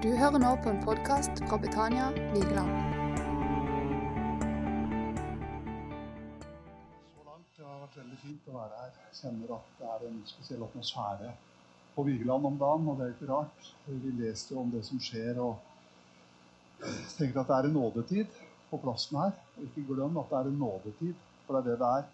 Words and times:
Du 0.00 0.08
hører 0.16 0.40
nå 0.40 0.50
på 0.64 0.70
en 0.72 0.78
podkast 0.80 1.42
fra 1.44 1.58
Betania 1.60 2.06
Vigeland. 2.32 2.70
Så 7.12 7.24
langt. 7.26 7.50
Det 7.58 7.66
har 7.66 7.82
vært 7.82 7.98
veldig 7.98 8.16
fint 8.22 8.46
å 8.48 8.54
være 8.54 8.78
her. 8.78 8.94
Jeg 8.96 9.18
kjenner 9.18 9.52
at 9.58 9.74
det 9.76 9.90
er 9.92 10.06
en 10.08 10.14
spesiell 10.30 10.64
atmosfære 10.64 11.34
på 11.96 12.04
Vigeland 12.06 12.48
om 12.48 12.56
dagen, 12.62 12.88
og 12.88 12.96
det 12.96 13.04
er 13.10 13.12
ikke 13.12 13.28
rart. 13.28 13.68
Vi 13.90 14.14
leste 14.22 14.56
om 14.62 14.70
det 14.72 14.80
som 14.88 15.02
skjer, 15.04 15.42
og 15.44 15.60
tenker 17.18 17.42
at 17.42 17.52
det 17.52 17.58
er 17.58 17.68
en 17.68 17.76
nådetid 17.76 18.40
på 18.70 18.80
plassen 18.86 19.20
her. 19.20 19.36
Ikke 19.66 19.84
glem 19.90 20.16
at 20.24 20.32
det 20.32 20.40
er 20.40 20.50
en 20.54 20.58
nådetid, 20.62 21.28
for 21.44 21.58
det 21.58 21.60
er 21.60 21.68
det 21.68 21.76
det 21.84 21.92
er. 21.98 22.08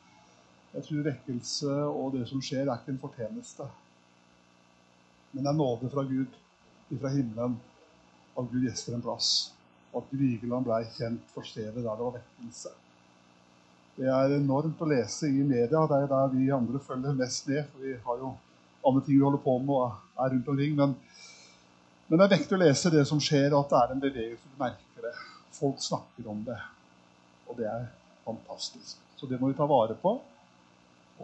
Jeg 0.75 0.89
tror 0.91 1.07
vekkelse 1.13 1.79
og 1.93 2.19
det 2.19 2.27
som 2.35 2.43
skjer, 2.43 2.67
er 2.67 2.83
ikke 2.83 2.97
en 2.97 3.01
fortjeneste. 3.07 3.71
Men 5.31 5.47
det 5.47 5.55
er 5.55 5.59
nåde 5.63 5.95
fra 5.95 6.07
Gud, 6.11 6.35
fra 6.91 7.15
himmelen, 7.15 7.59
at 8.37 8.51
Gud 8.51 8.65
gjester 8.67 8.97
en 8.97 9.05
plass. 9.05 9.31
Og 9.93 10.03
at 10.03 10.17
Vigeland 10.21 10.67
ble 10.67 10.83
kjent 10.97 11.31
for 11.35 11.47
stedet 11.47 11.79
der 11.79 11.87
det 11.87 12.05
var 12.05 12.19
vekkelse. 12.19 12.73
Det 13.97 14.09
er 14.13 14.35
enormt 14.37 14.81
å 14.85 14.89
lese 14.91 15.31
i 15.31 15.41
media. 15.41 15.87
Det 15.89 16.01
er 16.03 16.11
der 16.11 16.33
vi 16.35 16.51
andre 16.53 16.81
følger 16.85 17.17
mest 17.17 17.49
med. 17.49 17.65
For 17.73 17.87
vi 17.87 17.95
har 18.09 18.21
jo 18.21 18.35
andre 18.87 19.03
ting 19.07 19.17
vi 19.17 19.25
holder 19.25 19.43
på 19.45 19.57
med 19.63 19.75
og 19.77 20.25
er 20.25 20.35
rundt 20.35 20.51
omkring. 20.53 20.77
Men, 20.77 20.95
men 22.09 22.21
det 22.21 22.27
er 22.27 22.35
viktig 22.37 22.59
å 22.59 22.61
lese 22.61 22.93
det 22.93 23.07
som 23.09 23.23
skjer, 23.23 23.57
at 23.57 23.73
det 23.73 23.81
er 23.81 23.95
en 23.95 24.05
bevegelse. 24.05 24.53
Du 24.53 24.61
merker 24.61 25.09
det. 25.09 25.15
Folk 25.57 25.81
snakker 25.81 26.29
om 26.29 26.45
det. 26.45 26.59
Og 27.49 27.57
det 27.57 27.71
er 27.73 27.89
fantastisk. 28.27 29.01
Så 29.17 29.29
det 29.31 29.41
må 29.41 29.49
vi 29.49 29.57
ta 29.57 29.69
vare 29.71 29.97
på 29.97 30.19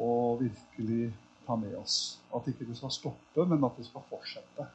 og 0.01 0.41
virkelig 0.41 1.11
ta 1.45 1.59
med 1.61 1.75
oss. 1.77 2.17
At 2.33 2.47
ikke 2.49 2.65
det 2.71 2.79
skal 2.79 2.95
stoppe, 2.95 3.45
men 3.45 3.65
at 3.69 3.77
det 3.77 3.85
skal 3.91 4.05
fortsette. 4.09 4.69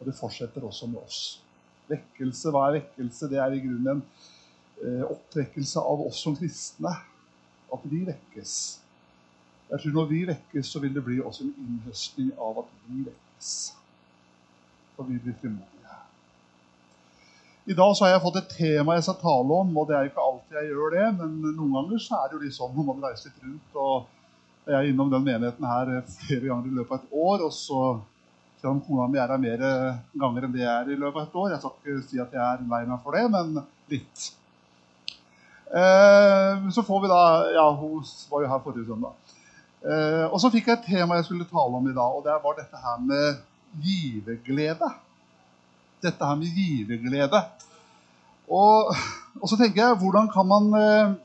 Og 0.00 0.08
det 0.08 0.16
fortsetter 0.16 0.64
også 0.64 0.88
med 0.90 1.00
oss. 1.02 1.20
Vekkelse, 1.90 2.52
hva 2.54 2.66
er 2.68 2.78
vekkelse? 2.80 3.28
Det 3.30 3.40
er 3.42 3.54
i 3.54 3.62
grunnen 3.62 3.98
en 3.98 4.04
eh, 4.80 5.02
opptrekkelse 5.04 5.82
av 5.82 6.06
oss 6.06 6.22
som 6.24 6.36
kristne. 6.38 6.94
At 7.70 7.82
vi 7.86 8.04
vekkes. 8.06 8.54
Jeg 9.70 9.82
tror 9.82 9.92
Når 9.98 10.06
vi 10.10 10.22
vekkes, 10.26 10.66
så 10.66 10.80
vil 10.82 10.94
det 10.94 11.04
bli 11.04 11.20
også 11.20 11.44
en 11.44 11.52
innhøstning 11.64 12.32
av 12.38 12.64
at 12.64 12.72
vi 12.86 13.04
vekkes. 13.06 13.50
For 14.96 15.06
vi 15.06 15.20
blir 15.22 15.36
frimodige. 15.42 15.76
I 17.70 17.76
dag 17.76 17.92
så 17.94 18.04
har 18.04 18.14
jeg 18.14 18.22
fått 18.24 18.38
et 18.40 18.54
tema 18.56 18.96
jeg 18.96 19.04
skal 19.06 19.20
tale 19.20 19.56
om, 19.62 19.76
og 19.78 19.84
det 19.86 19.94
er 19.94 20.06
jo 20.06 20.10
ikke 20.10 20.22
alltid 20.26 20.56
jeg 20.56 20.70
gjør 20.72 20.94
det, 20.96 21.04
men 21.20 21.36
noen 21.44 21.74
ganger 21.76 22.00
så 22.02 22.16
er 22.16 22.30
det 22.30 22.34
jo 22.34 22.40
litt 22.46 22.56
sånn 22.56 22.72
når 22.74 22.86
man 22.88 23.04
reiser 23.04 23.30
litt 23.30 23.44
rundt. 23.44 23.76
og 23.76 24.70
Jeg 24.70 24.76
er 24.78 24.88
innom 24.88 25.12
den 25.12 25.26
menigheten 25.28 25.68
her 25.68 25.92
flere 26.08 26.48
ganger 26.48 26.66
i 26.66 26.78
løpet 26.80 26.96
av 26.96 27.04
et 27.04 27.14
år, 27.26 27.44
og 27.46 27.52
så 27.54 27.82
selv 28.60 28.82
kona 28.86 29.08
mi 29.08 29.18
er 29.20 29.32
her 29.32 29.40
mer 29.40 29.62
ganger 30.20 30.46
enn 30.46 30.52
det 30.54 30.62
jeg 30.62 30.70
er 30.72 30.92
i 30.92 30.98
løpet 30.98 31.22
av 31.22 31.26
et 31.28 31.38
år. 31.42 31.52
Jeg 31.54 31.62
skal 31.62 31.76
ikke 31.78 32.08
si 32.08 32.20
at 32.22 32.36
jeg 32.36 32.44
er 32.44 32.64
lei 32.72 32.82
meg 32.88 33.02
for 33.04 33.16
det, 33.16 33.24
men 33.32 33.62
litt. 33.92 34.26
Eh, 35.70 36.66
så 36.74 36.84
får 36.86 37.04
vi 37.04 37.12
da 37.12 37.20
Ja, 37.54 37.68
hun 37.76 38.02
var 38.30 38.44
jo 38.44 38.50
her 38.50 38.64
forrige 38.64 38.88
søndag. 38.88 39.36
Eh, 39.80 40.26
og 40.26 40.36
så 40.42 40.50
fikk 40.52 40.68
jeg 40.68 40.78
et 40.78 40.90
tema 40.90 41.16
jeg 41.16 41.30
skulle 41.30 41.48
tale 41.48 41.78
om 41.78 41.88
i 41.88 41.96
dag, 41.96 42.18
og 42.18 42.26
det 42.26 42.36
var 42.42 42.58
dette 42.58 42.82
her 42.84 43.00
med 43.06 43.40
giverglede. 43.80 44.90
Dette 46.04 46.30
her 46.30 46.36
med 46.36 46.60
giverglede. 46.60 47.42
Og, 48.50 48.92
og 49.40 49.48
så 49.48 49.56
tenker 49.56 49.84
jeg, 49.84 49.98
hvordan 50.02 50.28
kan 50.32 50.48
man 50.50 50.70
eh, 50.76 51.16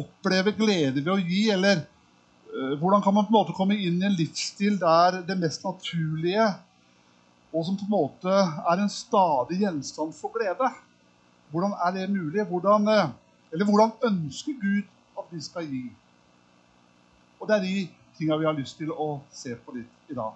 oppleve 0.00 0.56
glede 0.56 1.02
ved 1.04 1.14
å 1.14 1.20
gi, 1.20 1.48
eller 1.52 1.84
Eh, 1.84 1.99
hvordan 2.80 3.02
kan 3.02 3.14
man 3.14 3.26
på 3.26 3.30
en 3.30 3.38
måte 3.38 3.54
komme 3.56 3.76
inn 3.78 4.00
i 4.00 4.06
en 4.08 4.16
livsstil 4.18 4.78
der 4.80 5.20
det 5.26 5.36
mest 5.38 5.64
naturlige, 5.64 6.46
og 7.50 7.66
som 7.66 7.76
på 7.78 7.86
en 7.86 7.92
måte 7.92 8.30
er 8.30 8.82
en 8.82 8.92
stadig 8.92 9.60
gjenstand 9.62 10.14
for 10.14 10.32
glede? 10.34 10.70
Hvordan 11.50 11.74
er 11.86 11.90
det 11.96 12.10
mulig? 12.10 12.44
Hvordan, 12.44 12.88
eh, 12.88 13.08
eller 13.52 13.64
hvordan 13.64 13.92
ønsker 14.04 14.52
Gud 14.60 14.82
at 15.18 15.24
vi 15.30 15.40
skal 15.40 15.66
gi? 15.66 15.92
Og 17.40 17.48
Det 17.48 17.56
er 17.56 17.62
de 17.62 17.88
tinga 18.18 18.36
vi 18.36 18.44
har 18.44 18.52
lyst 18.52 18.78
til 18.78 18.92
å 18.92 19.20
se 19.32 19.54
på 19.56 19.74
litt 19.74 20.10
i 20.10 20.14
dag. 20.14 20.32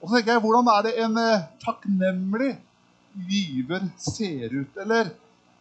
Og 0.00 0.08
så 0.08 0.16
tenker 0.16 0.32
jeg, 0.32 0.40
Hvordan 0.40 0.68
er 0.72 0.82
det 0.82 0.94
en 1.04 1.16
eh, 1.18 1.44
takknemlig 1.64 2.58
giver 3.28 3.90
ser 3.98 4.54
ut? 4.54 4.76
Eller 4.76 5.10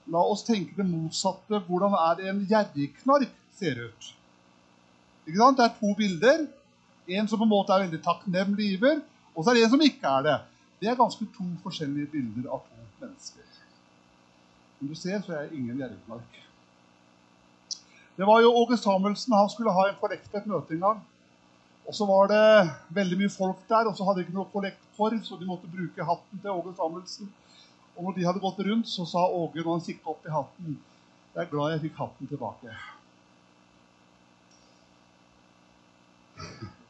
la 0.08 0.22
oss 0.22 0.44
tenke 0.44 0.75
det 0.78 0.85
motsatte. 0.85 1.59
Hvordan 1.68 1.94
er 1.94 2.16
det 2.16 2.29
en 2.29 2.46
gjerrigknark 2.46 3.31
ser 3.59 3.88
ut? 3.88 4.13
Ikke 5.25 5.40
sant? 5.40 5.58
Det 5.58 5.66
er 5.66 5.75
to 5.80 5.94
bilder. 5.97 6.46
En 7.08 7.28
som 7.30 7.41
på 7.41 7.46
en 7.46 7.52
måte 7.52 7.74
er 7.74 7.86
veldig 7.86 8.02
takknemlig 8.06 8.72
giver, 8.75 9.02
og 9.36 9.44
så 9.44 9.52
er 9.52 9.58
det 9.58 9.66
en 9.66 9.74
som 9.75 9.84
ikke 9.86 10.13
er 10.19 10.25
det. 10.25 10.38
Det 10.81 10.90
er 10.90 10.97
ganske 10.97 11.28
to 11.38 11.46
forskjellige 11.63 12.12
bilder 12.13 12.50
av 12.50 12.63
to 12.66 12.88
mennesker. 13.03 13.46
Som 14.80 14.90
du 14.90 14.96
ser, 14.97 15.22
så 15.22 15.35
er 15.35 15.46
jeg 15.46 15.59
ingen 15.59 15.78
gjerrigmark. 15.81 16.41
Det 18.16 18.25
var 18.28 18.41
jo 18.41 18.53
Åge 18.62 18.78
Samuelsen. 18.78 19.35
Han 19.35 19.50
skulle 19.52 19.74
ha 19.75 19.90
en 19.90 20.00
kollekt 20.00 20.31
på 20.31 20.40
et 20.40 20.50
møte 20.50 20.74
en 20.75 20.84
gang. 20.88 21.03
Og 21.85 21.94
så 21.94 22.08
var 22.09 22.30
det 22.31 22.69
veldig 22.97 23.18
mye 23.19 23.34
folk 23.34 23.62
der, 23.69 23.85
og 23.90 23.97
så 23.97 24.08
hadde 24.08 24.22
de 24.22 24.25
ikke 24.25 24.38
noe 24.38 24.50
kollektkorv, 24.53 25.19
så 25.24 25.38
de 25.38 25.50
måtte 25.50 25.69
bruke 25.69 26.08
hatten 26.09 26.41
til 26.41 26.53
Åge 26.53 26.74
Samuelsen. 26.80 27.31
Og 27.96 28.08
når 28.08 28.18
de 28.18 28.25
hadde 28.28 28.44
gått 28.44 28.66
rundt, 28.68 28.90
så 28.90 29.06
sa 29.08 29.28
Åge 29.30 29.62
når 29.62 29.72
han 29.78 29.85
kikket 29.85 30.12
opp 30.12 30.25
i 30.25 30.34
hatten 30.34 30.78
Jeg 31.35 31.44
er 31.44 31.52
glad 31.52 31.74
jeg 31.75 31.84
fikk 31.90 31.97
hatten 32.00 32.31
tilbake. 32.31 32.78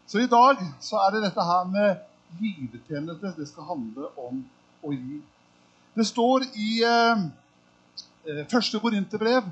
Så 0.08 0.20
i 0.20 0.28
dag 0.30 0.60
så 0.86 1.00
er 1.02 1.16
det 1.16 1.24
dette 1.24 1.42
her 1.42 1.64
med 1.66 1.96
givertjeneste 2.38 3.32
det 3.38 3.48
skal 3.50 3.66
handle 3.72 4.12
om 4.22 4.44
å 4.86 4.92
gi. 4.94 5.18
Det 5.98 6.06
står 6.06 6.46
i 6.62 6.84
eh, 6.86 7.24
eh 8.30 8.44
første 8.52 8.80
Korinterbrev, 8.80 9.48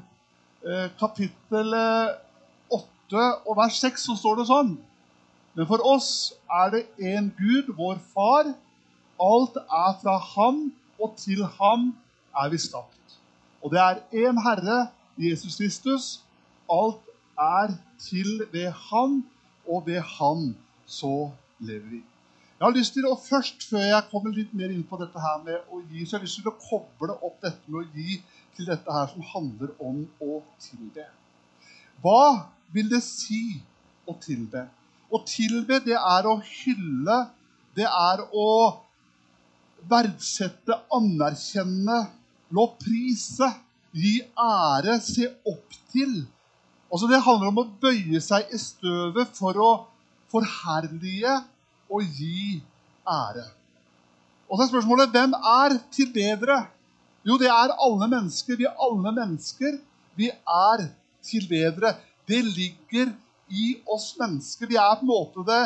eh, 0.61 0.91
kapittel 0.99 1.73
8 1.73 3.17
eh, 3.17 3.33
og 3.49 3.57
vers 3.57 3.81
6, 3.81 4.05
så 4.05 4.17
står 4.19 4.41
det 4.41 4.47
sånn 4.51 4.77
Men 5.55 5.69
for 5.69 5.81
oss 5.85 6.33
er 6.61 6.69
det 6.75 6.85
en 6.99 7.33
Gud, 7.37 7.73
vår 7.77 7.97
Far. 8.13 8.53
Alt 9.21 9.57
er 9.57 9.91
fra 10.01 10.17
Ham, 10.17 10.71
og 11.01 11.17
til 11.17 11.45
Ham 11.45 11.93
er 12.37 12.49
vi 12.49 12.57
skapt. 12.57 13.17
Og 13.61 13.71
det 13.73 13.81
er 13.81 14.01
én 14.13 14.41
Herre, 14.41 14.87
Jesus 15.17 15.57
Kristus. 15.57 16.23
Alt 16.69 17.01
er 17.37 17.77
til 18.01 18.45
ved 18.51 18.71
Han 18.89 19.23
og 19.67 19.87
ved 19.87 20.01
Han 20.17 20.53
så 20.85 21.31
lever 21.59 21.89
vi. 21.89 22.01
Jeg 22.59 22.65
har 22.69 22.75
lyst 22.77 22.93
til 22.95 23.05
å 23.09 23.15
først, 23.19 23.65
Før 23.69 23.83
jeg 23.83 24.07
kommer 24.11 24.31
litt 24.35 24.53
mer 24.55 24.71
inn 24.71 24.85
på 24.87 24.97
dette 25.01 25.19
her 25.19 25.41
med 25.43 25.71
å 25.73 25.81
gi, 25.89 26.05
så 26.05 26.15
har 26.15 26.21
jeg 26.21 26.29
lyst 26.29 26.41
til 26.41 26.51
å 26.51 26.59
koble 26.61 27.17
opp 27.27 27.41
dette 27.43 27.71
med 27.71 27.81
å 27.81 27.89
gi 27.95 28.21
til 28.55 28.69
dette 28.69 28.93
her 28.95 29.09
som 29.11 29.25
handler 29.33 29.73
om 29.83 30.03
å 30.23 30.39
tilbe. 30.61 31.07
Hva 32.03 32.45
vil 32.73 32.89
det 32.91 33.01
si 33.05 33.59
å 34.07 34.15
tilbe? 34.21 34.67
Å 35.13 35.19
tilbe, 35.27 35.79
det 35.85 35.97
er 35.97 36.29
å 36.29 36.37
hylle, 36.39 37.17
det 37.75 37.87
er 37.89 38.23
å 38.31 38.47
verdsette, 39.89 40.77
anerkjenne, 40.93 41.99
lovprise, 42.53 43.49
gi 43.93 44.19
ære, 44.39 44.99
se 45.03 45.29
opp 45.49 45.75
til. 45.91 46.23
Altså 46.93 47.09
Det 47.09 47.23
handler 47.25 47.49
om 47.49 47.61
å 47.63 47.69
bøye 47.81 48.21
seg 48.21 48.51
i 48.53 48.59
støvet 48.61 49.33
for 49.33 49.57
å 49.57 49.71
forherlige 50.29 51.39
og 51.89 52.05
gi 52.17 52.61
ære. 53.09 53.45
Og 54.49 54.57
så 54.57 54.65
er 54.65 54.69
spørsmålet 54.69 55.13
hvem 55.13 55.33
er 55.33 55.77
tilbedere? 55.93 56.59
Jo, 57.25 57.39
det 57.41 57.49
er 57.49 57.73
alle 57.73 58.09
mennesker. 58.11 58.59
Vi 58.59 58.67
er 58.69 58.77
alle 58.77 59.13
mennesker. 59.15 59.79
Vi 60.19 60.29
er 60.29 60.85
tilbedere. 61.25 61.95
Det 62.29 62.43
ligger 62.45 63.13
i 63.49 63.65
oss 63.89 64.13
mennesker. 64.19 64.69
Vi 64.69 64.77
er 64.77 64.93
på 64.99 65.05
en 65.05 65.09
måte 65.09 65.45
det 65.47 65.63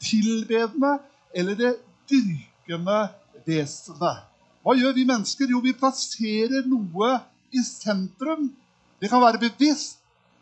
tilbedende 0.00 0.96
eller 1.36 1.58
det 1.58 1.74
dyrkende 2.08 3.02
vesenet. 3.44 4.24
Hva 4.64 4.76
gjør 4.76 4.96
vi 4.96 5.06
mennesker? 5.08 5.52
Jo, 5.52 5.60
vi 5.64 5.76
plasserer 5.76 6.64
noe 6.68 7.14
i 7.52 7.62
sentrum. 7.64 8.50
Det 9.00 9.08
kan 9.12 9.22
være 9.22 9.40
bevisst, 9.40 9.99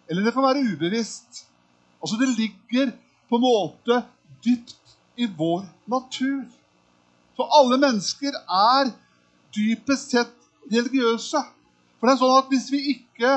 eller 0.08 0.24
det 0.24 0.32
kan 0.34 0.42
være 0.42 0.64
ubevisst. 0.72 1.44
Altså 2.02 2.16
Det 2.20 2.28
ligger 2.28 2.92
på 3.28 3.36
en 3.36 3.44
måte 3.44 4.02
dypt 4.44 4.96
i 5.16 5.26
vår 5.38 5.66
natur. 5.86 6.44
For 7.36 7.50
alle 7.58 7.78
mennesker 7.78 8.32
er 8.48 8.92
dypest 9.54 10.14
sett 10.14 10.34
religiøse. 10.72 11.42
For 11.98 12.06
det 12.06 12.14
er 12.14 12.22
sånn 12.22 12.38
at 12.38 12.52
hvis 12.52 12.70
vi 12.72 12.80
ikke 12.94 13.32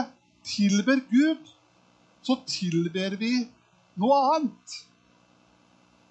tilber 0.45 1.01
Gud, 1.11 1.51
så 2.21 2.37
tilber 2.47 3.17
vi 3.17 3.33
noe 4.01 4.19
annet. 4.35 4.77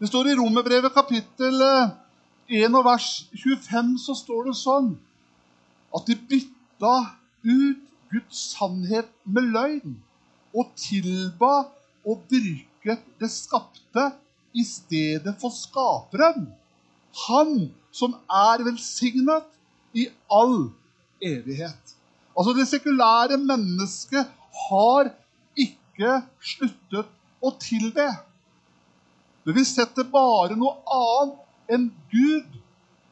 Det 0.00 0.08
står 0.08 0.30
i 0.30 0.36
Romerbrevet 0.38 0.94
kapittel 0.94 1.62
1 1.62 1.90
eh, 2.48 2.66
og 2.72 2.84
vers 2.84 3.08
25 3.36 3.96
så 4.02 4.16
står 4.18 4.48
det 4.48 4.56
sånn 4.58 4.94
at 5.94 6.06
de 6.08 6.16
bytta 6.30 6.94
ut 7.46 7.82
Guds 8.10 8.40
sannhet 8.56 9.10
med 9.24 9.52
løgn 9.54 9.98
og 10.56 10.72
tilba 10.78 11.52
og 12.06 12.24
dyrket 12.30 13.04
det 13.20 13.30
skapte 13.32 14.10
i 14.56 14.64
stedet 14.66 15.36
for 15.40 15.54
skaperen. 15.54 16.48
Han 17.26 17.70
som 17.94 18.16
er 18.30 18.64
velsignet 18.66 19.46
i 19.94 20.06
all 20.30 20.70
evighet. 21.22 21.96
Altså 22.38 22.52
Det 22.56 22.68
sekulære 22.68 23.36
mennesket 23.36 24.26
har 24.70 25.10
ikke 25.58 26.20
sluttet 26.40 27.10
å 27.42 27.52
tilbe. 27.60 28.06
Men 29.44 29.56
vi 29.56 29.64
setter 29.64 30.06
bare 30.06 30.56
noe 30.58 30.76
annet 30.94 31.74
enn 31.74 31.88
Gud 32.12 32.58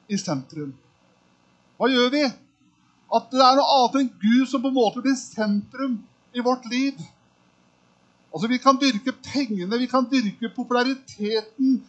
i 0.09 0.19
sentrum. 0.21 0.73
Hva 1.79 1.89
gjør 1.91 2.11
vi? 2.15 2.25
At 3.15 3.31
det 3.33 3.43
er 3.43 3.59
noe 3.59 3.77
annet 3.77 4.01
enn 4.03 4.11
Gud 4.21 4.49
som 4.51 4.63
på 4.63 4.71
en 4.71 4.77
måte 4.77 5.03
blir 5.05 5.17
sentrum 5.19 5.99
i 6.35 6.45
vårt 6.45 6.67
liv. 6.71 6.99
Altså 8.39 8.49
Vi 8.49 8.59
kan 8.63 8.77
dyrke 8.79 9.13
pengene, 9.19 9.79
vi 9.79 9.87
kan 9.91 10.05
dyrke 10.07 10.49
populariteten. 10.55 11.83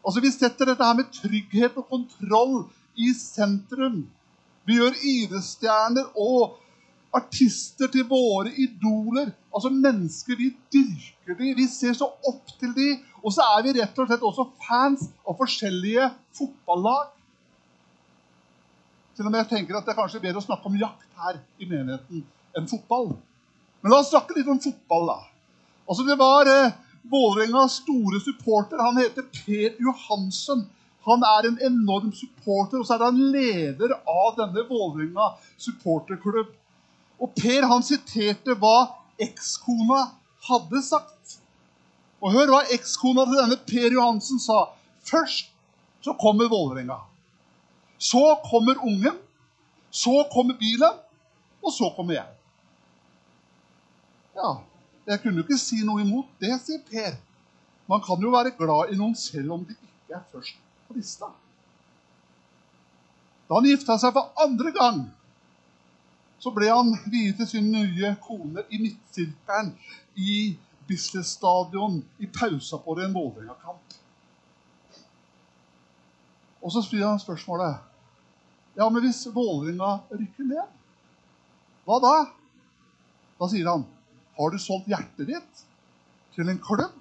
Altså 0.00 0.20
Vi 0.24 0.30
setter 0.32 0.70
dette 0.70 0.84
her 0.84 0.94
med 0.96 1.10
trygghet 1.12 1.76
og 1.76 1.90
kontroll 1.90 2.54
i 2.96 3.10
sentrum. 3.12 4.06
Vi 4.64 4.78
gjør 4.78 4.96
idrettsstjerner 4.96 6.14
og 6.16 6.54
artister 7.12 7.90
til 7.92 8.06
våre 8.08 8.48
idoler. 8.48 9.28
Altså 9.52 9.68
mennesker, 9.68 10.38
vi 10.40 10.48
dyrker 10.72 11.36
dem, 11.36 11.52
vi 11.58 11.66
ser 11.68 11.92
så 11.92 12.08
opp 12.08 12.48
til 12.60 12.72
dem. 12.78 13.02
Og 13.20 13.34
så 13.36 13.44
er 13.58 13.66
vi 13.66 13.74
rett 13.76 14.00
og 14.00 14.08
slett 14.08 14.24
også 14.24 14.46
fans 14.64 15.04
av 15.28 15.36
forskjellige 15.36 16.06
fotballag. 16.38 17.10
Og 19.20 19.28
med 19.28 19.42
jeg 19.42 19.50
tenker 19.50 19.76
at 19.76 19.84
det 19.84 19.92
er 19.92 20.00
kanskje 20.00 20.22
bedre 20.22 20.40
å 20.40 20.46
snakke 20.48 20.64
om 20.70 20.80
jakt 20.80 21.20
her 21.26 21.42
i 21.60 21.68
menigheten 21.68 22.24
enn 22.56 22.70
fotball. 22.72 23.12
Men 23.82 23.92
la 23.92 24.00
oss 24.00 24.14
snakke 24.14 24.38
litt 24.38 24.48
om 24.48 24.62
fotball, 24.64 25.12
da. 25.12 25.18
Altså 25.90 26.06
Det 26.06 26.16
var 26.18 26.46
eh, 26.46 26.72
Vålerengas 27.10 27.80
store 27.82 28.20
supporter. 28.20 28.78
Han 28.78 29.00
heter 29.00 29.22
Per 29.22 29.74
Johansen. 29.82 30.68
Han 31.02 31.24
er 31.26 31.48
en 31.48 31.58
enorm 31.66 32.12
supporter, 32.12 32.78
og 32.78 32.86
så 32.86 32.94
er 32.94 33.06
han 33.08 33.18
leder 33.32 33.96
av 33.98 34.36
denne 34.36 34.66
Vålerenga 34.68 35.32
supporterklubb. 35.58 36.52
Og 37.20 37.34
Per 37.34 37.66
han 37.72 37.82
siterte 37.82 38.54
hva 38.60 38.76
ekskona 39.20 40.04
hadde 40.46 40.84
sagt. 40.84 41.40
Og 42.20 42.36
hør 42.36 42.52
hva 42.52 42.62
ekskona 42.76 43.26
til 43.26 43.40
denne 43.40 43.58
Per 43.66 43.96
Johansen 43.96 44.38
sa. 44.38 44.68
Først 45.10 45.50
så 46.04 46.14
kommer 46.20 46.52
Vålerenga. 46.52 47.00
Så 47.98 48.22
kommer 48.46 48.78
ungen. 48.84 49.18
Så 49.90 50.20
kommer 50.32 50.54
bilen. 50.60 51.00
Og 51.64 51.72
så 51.74 51.90
kommer 51.96 52.20
jeg. 52.20 52.28
Ja, 54.36 54.60
jeg 55.10 55.22
kunne 55.22 55.40
jo 55.40 55.46
ikke 55.46 55.58
si 55.58 55.80
noe 55.82 56.04
imot 56.04 56.28
det, 56.42 56.52
sier 56.62 56.82
Per. 56.86 57.16
Man 57.90 58.02
kan 58.04 58.22
jo 58.22 58.30
være 58.30 58.54
glad 58.54 58.92
i 58.92 58.98
noen 58.98 59.16
selv 59.18 59.56
om 59.56 59.64
de 59.66 59.74
ikke 59.74 60.18
er 60.20 60.26
først 60.30 60.60
på 60.86 60.94
lista. 60.94 61.30
Da 63.48 63.58
han 63.58 63.66
gifta 63.66 63.96
seg 63.98 64.14
for 64.14 64.30
andre 64.38 64.70
gang, 64.76 65.00
så 66.40 66.54
ble 66.54 66.70
han 66.70 66.94
viet 67.10 67.40
til 67.40 67.50
sin 67.50 67.72
nye 67.74 68.14
kone 68.22 68.62
i 68.70 68.78
midtsirkelen 68.80 69.74
i 70.14 70.36
Bislett 70.86 71.26
Stadion 71.26 71.98
i 72.22 72.30
pausa 72.30 72.78
på 72.78 72.94
en 73.02 73.14
Vålerenga-kamp. 73.14 73.98
Og 76.62 76.72
så 76.72 76.82
spør 76.86 77.08
han 77.08 77.22
spørsmålet 77.22 77.86
Ja, 78.78 78.86
men 78.86 79.02
hvis 79.02 79.26
Vålerenga 79.34 79.96
rykker 80.14 80.46
ned, 80.46 80.76
hva 81.84 81.98
da? 81.98 82.18
Da 83.40 83.48
sier 83.50 83.66
han 83.66 83.88
Har 84.40 84.54
du 84.54 84.58
solgt 84.58 84.88
hjertet 84.88 85.28
ditt 85.28 85.62
til 86.32 86.48
en 86.48 86.60
klubb, 86.64 86.96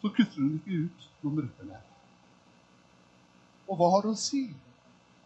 så 0.00 0.10
kutter 0.10 0.40
du 0.40 0.56
ikke 0.56 0.78
ut 0.86 1.04
noen 1.22 1.44
rykker 1.44 1.68
ned. 1.68 1.90
Og 3.70 3.78
hva 3.78 3.90
har 3.92 4.02
det 4.02 4.14
å 4.16 4.18
si 4.18 4.48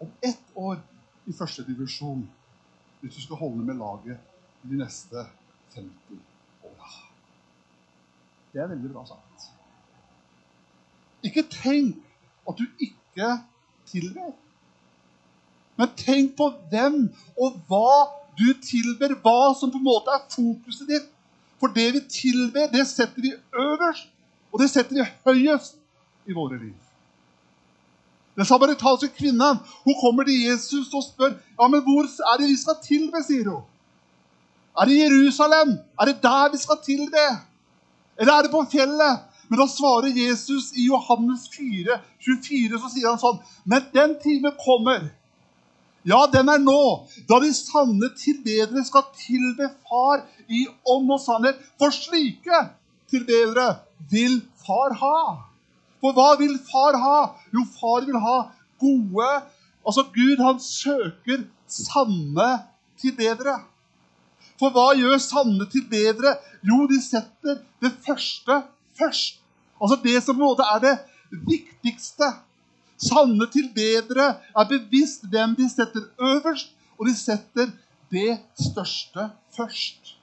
om 0.05 0.11
ett 0.21 0.51
år 0.61 0.83
i 1.25 1.33
første 1.33 1.65
divisjon 1.65 2.27
hvis 3.01 3.17
du 3.17 3.23
skal 3.25 3.41
holde 3.41 3.65
med 3.65 3.81
laget 3.81 4.21
de 4.69 4.77
neste 4.81 5.25
50 5.75 6.21
åra. 6.69 6.91
Det 8.53 8.61
er 8.61 8.69
veldig 8.75 8.93
bra 8.93 9.07
sagt. 9.09 9.49
Ikke 11.25 11.47
tenk 11.49 12.05
at 12.49 12.61
du 12.61 12.67
ikke 12.85 13.31
tilber. 13.89 14.35
Men 15.81 15.97
tenk 15.99 16.37
på 16.37 16.51
hvem 16.71 17.01
og 17.41 17.59
hva 17.69 17.89
du 18.39 18.47
tilber, 18.61 19.17
hva 19.25 19.55
som 19.57 19.73
på 19.73 19.81
en 19.81 19.89
måte 19.89 20.13
er 20.13 20.29
fokuset 20.31 20.91
ditt. 20.91 21.14
For 21.65 21.73
det 21.73 21.95
vi 21.95 22.01
tilber, 22.13 22.67
det 22.69 22.83
setter 22.85 23.23
vi 23.25 23.31
øverst, 23.57 24.11
og 24.53 24.61
det 24.61 24.67
setter 24.69 24.99
vi 24.99 25.05
høyest 25.25 25.79
i 26.29 26.35
våre 26.37 26.59
liv. 26.61 26.75
Den 28.37 28.45
samaritanske 28.45 29.09
kvinnen 29.17 29.63
hun 29.87 29.97
kommer 29.97 30.29
til 30.29 30.43
Jesus 30.45 30.93
og 30.93 31.07
spør 31.07 31.33
ja, 31.33 31.69
men 31.73 31.81
hvor 31.87 32.05
er 32.05 32.37
det 32.43 32.51
vi 32.51 32.59
skal 32.61 32.77
tilbe. 32.85 33.23
sier 33.25 33.49
hun. 33.49 33.63
Er 34.77 34.85
det 34.91 34.99
Jerusalem? 34.99 35.79
Er 36.01 36.05
det 36.05 36.23
der 36.23 36.53
vi 36.53 36.61
skal 36.61 36.83
tilbe? 36.85 37.25
Eller 38.21 38.33
er 38.33 38.43
det 38.43 38.53
på 38.53 38.61
fjellet? 38.69 39.25
Men 39.49 39.59
da 39.63 39.67
svarer 39.71 40.13
Jesus 40.13 40.69
i 40.77 40.85
Johannes 40.91 41.49
4, 41.57 41.97
24, 42.29 42.79
så 42.83 42.93
sier 42.93 43.09
han 43.09 43.23
sånn 43.25 43.41
Men 43.65 43.89
den 43.95 44.19
time 44.21 44.53
kommer. 44.61 45.09
Ja, 46.05 46.27
den 46.29 46.51
er 46.53 46.61
nå, 46.61 46.81
da 47.29 47.39
de 47.41 47.49
sanne 47.57 48.11
tilbedere 48.21 48.85
skal 48.85 49.07
tilbe 49.17 49.71
Far 49.89 50.25
i 50.49 50.67
ånd 50.93 51.09
og 51.11 51.21
sannhet. 51.23 51.61
For 51.81 51.95
slike 51.95 52.61
tilbedere 53.11 53.71
vil 54.13 54.43
Far 54.67 54.97
ha. 55.01 55.19
For 56.05 56.13
hva 56.13 56.35
vil 56.37 56.59
far 56.69 56.99
ha? 57.01 57.19
Jo, 57.55 57.63
far 57.79 58.05
vil 58.05 58.21
ha 58.21 58.39
gode 58.83 59.29
Altså, 59.85 60.03
Gud, 60.15 60.41
han 60.41 60.61
søker 60.61 61.43
sanne 61.69 62.47
tilbedere. 63.01 63.59
For 64.57 64.73
hva 64.73 64.95
gjør 64.97 65.19
sanne 65.21 65.67
tilbedere? 65.69 66.39
Jo, 66.65 66.87
de 66.89 67.01
setter 67.05 67.59
det 67.85 67.91
første 68.07 68.63
først. 68.97 69.43
Altså 69.77 69.99
det 70.01 70.15
som 70.23 70.39
på 70.39 70.41
en 70.41 70.47
måte 70.47 70.65
er 70.73 70.81
det 70.81 70.95
viktigste. 71.51 72.31
Sanne 73.05 73.47
tilbedere 73.53 74.27
er 74.57 74.69
bevisst 74.71 75.27
hvem 75.31 75.55
de 75.59 75.69
setter 75.71 76.07
øverst, 76.21 76.73
og 76.99 77.09
de 77.09 77.17
setter 77.17 77.73
det 78.13 78.39
største 78.59 79.31
først. 79.57 80.15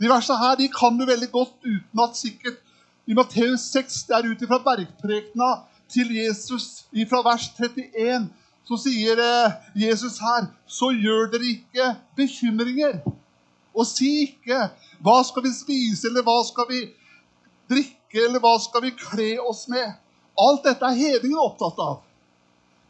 De 0.00 0.08
versene 0.08 0.38
her 0.38 0.58
de 0.60 0.68
kan 0.72 0.98
du 0.98 1.04
veldig 1.08 1.30
godt 1.32 1.56
utenat 1.64 2.16
sikkert. 2.16 2.60
I 3.06 3.14
Matteus 3.14 3.60
6, 3.72 4.02
det 4.08 4.16
er 4.16 4.28
ut 4.30 4.42
ifra 4.42 4.58
bergprekena 4.64 5.50
til 5.90 6.12
Jesus 6.14 6.86
fra 7.10 7.22
vers 7.26 7.48
31, 7.58 8.28
så 8.64 8.78
sier 8.78 9.18
eh, 9.18 9.56
Jesus 9.74 10.20
her 10.22 10.46
Så 10.68 10.92
gjør 10.94 11.32
dere 11.32 11.48
ikke 11.56 11.88
bekymringer. 12.16 13.00
Og 13.74 13.86
si 13.86 14.10
ikke 14.28 14.68
'Hva 15.00 15.22
skal 15.26 15.42
vi 15.42 15.52
spise', 15.54 16.06
eller 16.06 16.22
'Hva 16.22 16.38
skal 16.46 16.66
vi 16.70 16.80
drikke', 17.70 18.24
eller 18.26 18.40
'Hva 18.40 18.54
skal 18.62 18.82
vi 18.82 18.90
kle 18.90 19.30
oss 19.40 19.66
med'? 19.68 19.96
Alt 20.38 20.64
dette 20.64 20.86
er 20.86 20.98
hedningen 20.98 21.40
opptatt 21.40 21.80
av. 21.82 22.00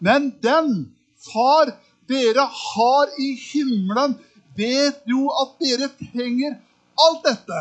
Men 0.01 0.31
den 0.43 0.91
far 1.21 1.73
dere 2.11 2.47
har 2.49 3.13
i 3.21 3.33
himmelen, 3.39 4.17
vet 4.59 5.05
jo 5.09 5.29
at 5.43 5.55
dere 5.63 5.89
trenger 5.99 6.57
alt 7.01 7.23
dette. 7.25 7.61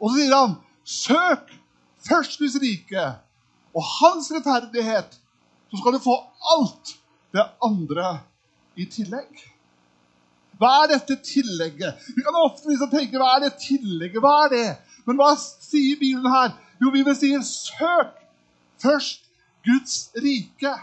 Og 0.00 0.10
så 0.10 0.16
sier 0.18 0.36
han 0.36 0.58
Søk 0.90 1.52
først 2.06 2.38
Guds 2.40 2.56
rike 2.60 3.04
og 3.76 3.84
hans 4.00 4.30
rettferdighet, 4.34 5.12
så 5.70 5.78
skal 5.78 5.94
du 5.94 6.02
få 6.02 6.16
alt 6.56 6.94
det 7.36 7.44
andre 7.62 8.16
i 8.80 8.86
tillegg. 8.90 9.44
Hva 10.60 10.70
er 10.82 10.90
dette 10.96 11.16
tillegget? 11.24 12.00
Vi 12.16 12.24
kan 12.24 12.36
ofte 12.42 12.68
liksom 12.68 12.90
tenke 12.92 13.20
hva 13.20 13.36
er 13.36 13.46
det 13.46 13.54
tillegget? 13.62 14.18
Hva 14.20 14.34
er 14.44 14.50
det? 14.52 14.66
Men 15.06 15.20
hva 15.20 15.30
sier 15.38 16.00
Bibelen 16.00 16.28
her? 16.32 16.52
Jo, 16.82 16.90
Bibelen 16.92 17.16
sier 17.16 17.44
søk 17.46 18.19
først 18.82 19.26
Guds 19.64 20.10
rike. 20.16 20.74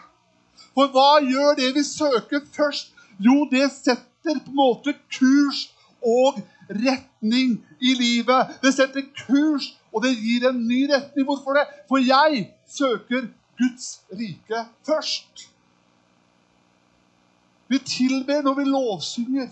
For 0.73 0.91
hva 0.93 1.17
gjør 1.25 1.57
det 1.57 1.71
vi 1.75 1.83
søker 1.83 2.45
først? 2.53 2.93
Jo, 3.19 3.47
det 3.51 3.71
setter 3.73 4.03
på 4.23 4.33
en 4.33 4.55
måte 4.55 4.93
kurs 5.13 5.63
og 6.05 6.37
retning 6.69 7.57
i 7.81 7.93
livet. 7.97 8.57
Det 8.61 8.73
setter 8.75 9.05
kurs 9.25 9.71
og 9.93 10.03
det 10.05 10.13
gir 10.19 10.49
en 10.49 10.59
ny 10.67 10.83
retning. 10.91 11.25
Hvorfor 11.25 11.57
det? 11.57 11.65
For 11.89 11.97
jeg 11.97 12.51
søker 12.69 13.29
Guds 13.57 14.01
rike 14.13 14.65
først. 14.85 15.47
Vi 17.67 17.79
tilber 17.79 18.41
når 18.41 18.53
vi 18.53 18.63
lovsynger. 18.63 19.49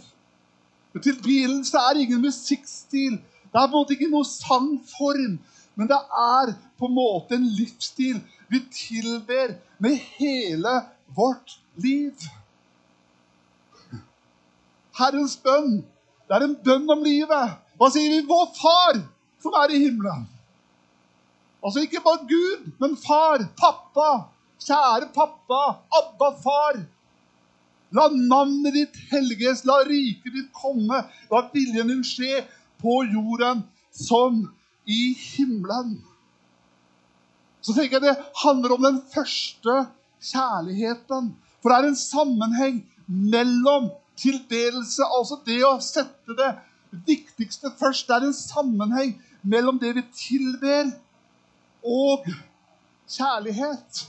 Til 0.93 1.01
Tilbedelse 1.03 1.77
er 1.77 1.99
ingen 1.99 2.21
musikkstil. 2.21 3.17
Det 3.51 3.61
er 3.61 3.67
på 3.67 3.73
en 3.73 3.81
måte 3.81 3.95
ikke 3.95 4.11
noe 4.11 4.27
sangform, 4.27 5.39
men 5.75 5.89
det 5.91 5.97
er 5.99 6.53
på 6.79 6.89
en 6.89 6.95
måte 6.95 7.37
en 7.37 7.47
livsstil. 7.57 8.21
Vi 8.51 8.61
tilber 8.71 9.57
med 9.83 9.99
hele 10.17 10.75
vårt 11.15 11.57
liv. 11.83 12.13
Herrens 14.95 15.35
bønn, 15.43 15.81
det 16.27 16.37
er 16.37 16.45
en 16.45 16.55
bønn 16.63 16.87
om 16.95 17.03
livet. 17.03 17.57
Hva 17.75 17.91
sier 17.91 18.13
vi? 18.13 18.23
Vår 18.29 18.47
Far 18.55 19.01
som 19.43 19.57
er 19.61 19.73
i 19.75 19.83
himmelen. 19.83 20.25
Altså 21.65 21.81
ikke 21.81 22.01
bare 22.05 22.27
Gud, 22.29 22.71
men 22.79 22.97
far, 22.97 23.41
pappa, 23.57 24.09
Kjære 24.65 25.09
pappa, 25.13 25.61
Abba, 25.99 26.29
far. 26.41 26.77
La 27.91 28.07
navnet 28.09 28.73
ditt 28.73 28.95
helges, 29.11 29.65
la 29.67 29.81
riket 29.85 30.33
ditt 30.33 30.51
komme, 30.55 31.01
la 31.31 31.41
viljen 31.53 31.91
din 31.91 32.03
skje 32.07 32.41
på 32.81 33.01
jorden 33.11 33.65
som 33.91 34.45
i 34.85 35.13
himmelen. 35.17 35.97
Så 37.61 37.73
tenker 37.73 37.97
jeg 37.97 38.05
det 38.05 38.25
handler 38.43 38.75
om 38.75 38.83
den 38.85 38.99
første 39.13 39.77
kjærligheten. 40.21 41.31
For 41.61 41.71
det 41.71 41.77
er 41.77 41.87
en 41.89 41.97
sammenheng 41.97 42.81
mellom 43.07 43.89
tildelelse, 44.17 45.05
altså 45.17 45.39
det 45.45 45.61
å 45.65 45.77
sette 45.83 46.35
det 46.37 46.51
viktigste 47.07 47.71
først. 47.79 48.07
Det 48.07 48.19
er 48.19 48.27
en 48.27 48.37
sammenheng 48.37 49.15
mellom 49.41 49.79
det 49.81 49.95
vi 49.97 50.03
tilber, 50.15 50.93
og 51.85 52.25
kjærlighet. 53.09 54.05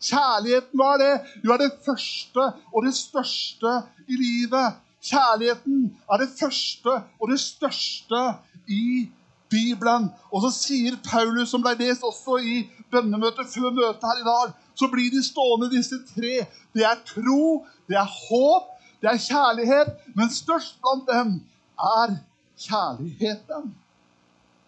Kjærligheten, 0.00 0.80
hva 0.80 0.92
er 0.94 1.02
det? 1.02 1.10
Jo, 1.44 1.52
er 1.52 1.60
det 1.60 1.72
første 1.84 2.46
og 2.72 2.86
det 2.86 2.94
største 2.96 3.74
i 4.08 4.16
livet. 4.16 4.78
Kjærligheten 5.00 5.96
er 6.12 6.20
det 6.20 6.28
første 6.40 6.92
og 7.20 7.30
det 7.30 7.40
største 7.40 8.20
i 8.68 9.08
Bibelen. 9.50 10.10
Og 10.30 10.44
så 10.44 10.50
sier 10.54 10.98
Paulus, 11.04 11.50
som 11.50 11.64
ble 11.64 11.74
lest 11.80 12.04
også 12.06 12.38
i 12.44 12.62
bønnemøtet 12.92 13.48
før 13.50 13.72
møtet 13.74 14.04
her 14.06 14.20
i 14.20 14.26
dag, 14.28 14.52
så 14.76 14.88
blir 14.92 15.10
de 15.12 15.22
stående, 15.24 15.70
disse 15.72 15.98
tre. 16.12 16.44
Det 16.74 16.84
er 16.86 17.00
tro, 17.08 17.66
det 17.88 17.96
er 17.98 18.08
håp, 18.28 18.68
det 19.00 19.10
er 19.10 19.22
kjærlighet, 19.24 19.94
men 20.14 20.32
størst 20.32 20.78
blant 20.82 21.08
dem 21.08 21.34
er 21.80 22.16
kjærligheten. 22.60 23.72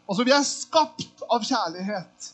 Altså, 0.09 0.25
vi 0.25 0.35
er 0.35 0.45
skapt 0.49 1.25
av 1.31 1.45
kjærlighet. 1.45 2.33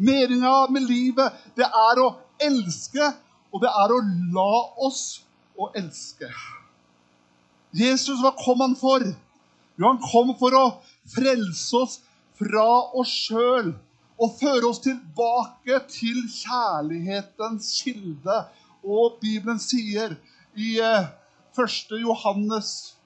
Meninga 0.00 0.70
med 0.72 0.86
livet, 0.88 1.32
det 1.56 1.66
er 1.66 2.00
å 2.00 2.12
elske, 2.40 3.10
og 3.52 3.64
det 3.64 3.72
er 3.82 3.92
å 3.92 4.00
la 4.36 4.52
oss 4.86 5.04
å 5.58 5.68
elske. 5.76 6.30
Jesus, 7.76 8.20
hva 8.20 8.32
kom 8.38 8.62
han 8.64 8.76
for? 8.78 9.04
Jo, 9.78 9.86
han 9.86 10.00
kom 10.02 10.32
for 10.38 10.56
å 10.58 10.64
frelse 11.10 11.76
oss 11.78 12.00
fra 12.40 12.66
oss 12.96 13.12
sjøl 13.28 13.72
og 14.20 14.34
føre 14.40 14.68
oss 14.68 14.82
tilbake 14.84 15.78
til 15.92 16.24
kjærlighetens 16.28 17.70
kilde. 17.80 18.38
Og 18.84 19.18
Bibelen 19.20 19.60
sier 19.60 20.16
i 20.56 20.76
1. 20.80 21.08
Eh, 21.60 22.00
Johannes 22.00 22.96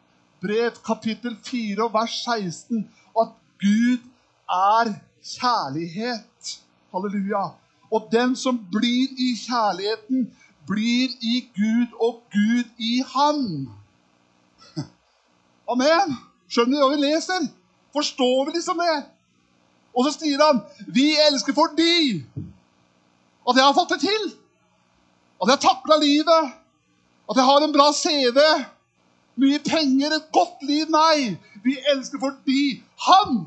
brev, 0.42 0.80
kapittel 0.86 1.36
4, 1.44 1.88
vers 1.92 2.16
16, 2.24 2.88
at 3.20 3.36
Gud 3.62 4.02
er 4.50 4.94
kjærlighet. 5.22 6.56
Halleluja. 6.92 7.44
Og 7.94 8.08
den 8.12 8.34
som 8.36 8.58
blir 8.72 9.14
i 9.18 9.34
kjærligheten, 9.38 10.28
blir 10.66 11.14
i 11.20 11.40
Gud 11.54 11.94
og 12.00 12.22
Gud 12.32 12.64
i 12.78 13.02
Han. 13.14 13.68
Amen. 15.70 16.16
Skjønner 16.48 16.78
du 16.78 16.84
hva 16.84 16.92
vi 16.92 17.02
leser? 17.02 17.46
Forstår 17.94 18.48
vi 18.48 18.56
liksom 18.58 18.80
det? 18.82 18.96
Og 19.94 20.06
så 20.06 20.18
sier 20.18 20.40
han, 20.42 20.60
'Vi 20.86 21.14
elsker 21.28 21.54
fordi 21.54 22.24
at 23.48 23.56
jeg 23.56 23.64
har 23.64 23.74
fått 23.74 23.94
det 23.94 24.00
til.' 24.00 24.32
At 25.42 25.48
jeg 25.48 25.56
har 25.56 25.74
takla 25.74 25.96
livet. 25.98 26.52
At 27.30 27.36
jeg 27.36 27.44
har 27.44 27.60
en 27.64 27.72
bra 27.72 27.92
CV. 27.92 28.38
Mye 29.36 29.58
penger, 29.58 30.14
et 30.14 30.32
godt 30.32 30.62
liv. 30.62 30.86
Nei, 30.88 31.36
vi 31.64 31.76
elsker 31.92 32.18
fordi 32.18 32.82
han 33.08 33.46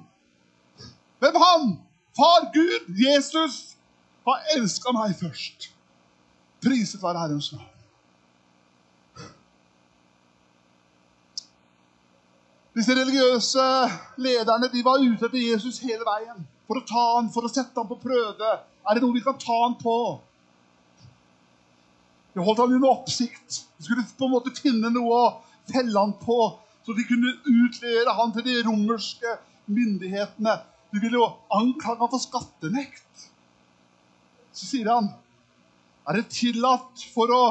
Hvem 1.20 1.36
han? 1.36 1.80
Far 2.18 2.52
Gud, 2.54 2.94
Jesus, 3.06 3.78
har 4.28 4.44
elska 4.56 4.92
meg 4.94 5.16
først. 5.18 5.70
Priset 6.62 7.02
være 7.02 7.20
Herrens 7.20 7.52
navn. 7.54 7.77
Disse 12.78 12.94
religiøse 12.94 13.64
lederne 14.22 14.70
de 14.70 14.84
var 14.86 15.02
ute 15.02 15.26
etter 15.26 15.42
Jesus 15.42 15.80
hele 15.82 16.06
veien. 16.06 16.44
For 16.70 16.78
å 16.78 16.86
ta 16.86 17.04
han, 17.16 17.32
for 17.34 17.48
å 17.48 17.50
sette 17.50 17.74
ham 17.80 17.90
på 17.90 17.98
prøve. 18.04 18.52
Er 18.86 18.98
det 18.98 19.02
noe 19.02 19.16
vi 19.16 19.24
kan 19.26 19.40
ta 19.42 19.56
han 19.64 19.74
på? 19.80 19.96
De 22.36 22.44
holdt 22.46 22.62
han 22.62 22.76
under 22.78 22.92
oppsikt. 22.92 23.64
De 23.80 23.88
skulle 23.88 24.06
på 24.20 24.28
en 24.28 24.36
måte 24.36 24.54
finne 24.60 24.92
noe 24.94 25.22
å 25.24 25.30
felle 25.72 25.98
han 25.98 26.14
på, 26.22 26.38
så 26.86 26.94
de 26.94 27.08
kunne 27.10 27.34
utlevere 27.50 28.14
han 28.20 28.36
til 28.36 28.46
de 28.46 28.60
romerske 28.68 29.34
myndighetene. 29.66 30.54
De 30.94 31.02
ville 31.02 31.18
jo 31.18 31.32
anklage 31.58 31.98
ham 32.04 32.14
for 32.14 32.22
skattenekt. 32.22 33.26
Så 34.54 34.70
sier 34.70 34.94
han 34.94 35.10
er 36.08 36.22
det 36.22 36.30
tillatt 36.32 37.02
for 37.12 37.34
å 37.34 37.44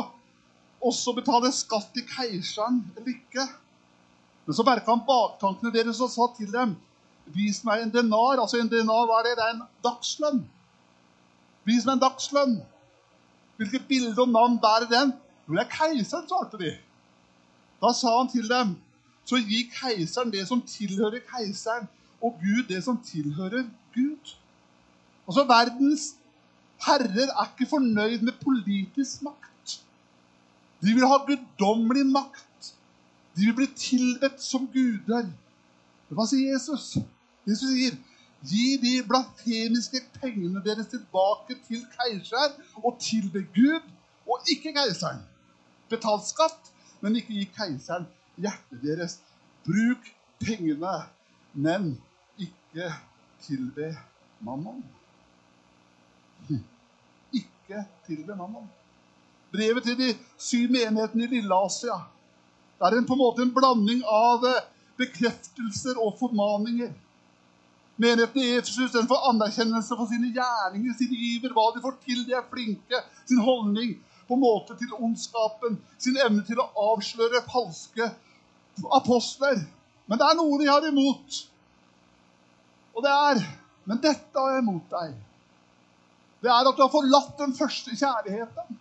også 0.87 1.13
betale 1.19 1.51
skatt 1.53 1.91
til 1.93 2.07
keiseren 2.09 2.85
eller 2.95 3.11
ikke? 3.13 3.45
Men 4.47 4.55
så 4.55 4.65
merka 4.67 4.95
han 4.95 5.05
baktankene 5.07 5.73
deres 5.75 6.01
og 6.01 6.13
sa 6.13 6.29
til 6.37 6.53
dem 6.53 6.77
Vis 7.35 7.65
meg 7.67 7.83
en 7.83 7.91
denar. 7.91 8.39
Altså 8.39 8.61
en 8.61 8.71
denar, 8.71 9.07
hva 9.09 9.19
er 9.19 9.27
det? 9.27 9.37
Det 9.39 9.45
er 9.45 9.55
en 9.57 9.63
dagslønn. 9.83 10.43
Vis 11.67 11.87
meg 11.87 11.97
en 11.97 12.03
dagslønn. 12.05 12.57
Hvilket 13.59 13.89
bilde 13.89 14.15
og 14.23 14.31
navn 14.31 14.59
bærer 14.63 14.87
den? 14.91 15.15
Jo, 15.49 15.57
det 15.57 15.65
er 15.65 15.73
keiseren, 15.73 16.29
svarte 16.29 16.61
de. 16.61 16.71
Da 17.83 17.93
sa 17.95 18.13
han 18.19 18.31
til 18.31 18.47
dem, 18.51 18.77
så 19.27 19.41
gi 19.43 19.65
keiseren 19.73 20.31
det 20.33 20.45
som 20.49 20.63
tilhører 20.63 21.25
keiseren, 21.27 21.89
og 22.23 22.39
Gud 22.41 22.69
det 22.69 22.83
som 22.85 22.99
tilhører 23.03 23.67
Gud. 23.95 24.35
Altså 25.27 25.45
verdens 25.49 26.07
herrer 26.87 27.33
er 27.33 27.51
ikke 27.51 27.69
fornøyd 27.71 28.23
med 28.23 28.39
politisk 28.43 29.23
makt. 29.27 29.79
De 30.83 30.93
vil 30.95 31.09
ha 31.09 31.19
guddommelig 31.27 32.07
makt. 32.07 32.73
De 33.37 33.45
vil 33.45 33.55
bli 33.57 33.67
tilbedt 33.77 34.43
som 34.43 34.67
guder. 34.73 35.29
Hva 36.09 36.27
sier 36.29 36.55
Jesus? 36.55 36.97
Jesus 37.47 37.73
sier, 37.73 37.97
'Gi 38.47 38.77
de 38.83 38.93
blasfemiske 39.09 40.01
pengene 40.21 40.63
deres 40.65 40.91
tilbake 40.93 41.57
til 41.69 41.83
keiseren, 41.97 42.53
og 42.85 42.99
tilbe 43.01 43.43
Gud 43.55 43.83
og 44.27 44.53
ikke 44.53 44.73
keiseren.' 44.77 45.25
Betal 45.89 46.21
skatt, 46.27 46.73
men 47.01 47.17
ikke 47.17 47.35
gi 47.35 47.49
keiseren 47.59 48.07
hjertet 48.37 48.83
deres. 48.83 49.19
Bruk 49.67 50.11
pengene, 50.41 50.97
men 51.55 51.97
ikke 52.39 52.93
tilbe 53.47 53.97
mammon 54.41 54.85
ikke 57.33 57.85
tilbe 58.07 58.37
mammon. 58.37 58.71
Brevet 59.53 59.83
til 59.83 59.99
de 59.99 60.15
syv 60.39 60.71
menighetene 60.71 61.25
i 61.25 61.27
Lille-Asia. 61.27 61.97
Det 62.77 62.87
er 62.87 62.99
en, 62.99 63.07
på 63.09 63.17
en 63.17 63.23
måte 63.23 63.45
en 63.45 63.53
blanding 63.55 64.03
av 64.05 64.45
eh, 64.45 64.65
bekreftelser 65.01 66.01
og 66.01 66.17
formaninger. 66.21 66.93
Menigheten 67.97 68.43
i 68.43 68.57
Efesus 68.59 68.93
får 69.09 69.29
anerkjennelse 69.31 69.97
for 69.97 70.09
sine 70.11 70.29
gjerninger, 70.37 70.93
sin 70.99 71.15
iver, 71.17 71.55
hva 71.57 71.71
de 71.73 71.81
får 71.85 71.97
til, 72.05 72.25
de 72.29 72.37
er 72.37 72.45
flinke, 72.51 73.01
sin 73.25 73.41
holdning 73.41 73.95
på 74.27 74.37
en 74.37 74.43
måte 74.43 74.77
til 74.77 74.93
ondskapen, 74.99 75.79
sin 76.03 76.19
evne 76.21 76.45
til 76.45 76.61
å 76.61 76.69
avsløre 76.93 77.45
falske 77.49 78.11
apostler. 78.99 79.63
Men 80.07 80.21
det 80.21 80.29
er 80.29 80.37
noe 80.37 80.59
de 80.61 80.69
har 80.69 80.85
imot. 80.89 81.45
Og 82.97 83.05
det 83.05 83.13
er 83.13 83.47
Men 83.87 84.01
dette 84.03 84.35
har 84.35 84.57
jeg 84.57 84.65
imot 84.65 84.89
deg 84.91 85.13
det 86.47 86.53
er 86.53 86.69
at 86.69 86.77
du 86.77 86.83
har 86.85 86.93
forlatt 86.93 87.39
den 87.41 87.55
første 87.57 87.95
kjærligheten. 87.97 88.76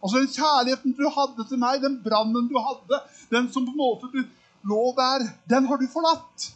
Altså 0.00 0.20
den 0.22 0.30
kjærligheten 0.32 0.94
du 0.96 1.08
hadde 1.12 1.44
til 1.48 1.60
meg, 1.60 1.82
den 1.82 1.98
brannen 2.04 2.48
du 2.48 2.56
hadde, 2.58 3.02
den 3.30 3.50
som 3.52 3.66
på 3.66 3.74
en 3.74 3.80
måte 3.80 4.08
du 4.12 4.22
lå 4.70 4.82
der, 4.96 5.26
den 5.50 5.68
har 5.68 5.80
du 5.80 5.86
forlatt. 5.92 6.50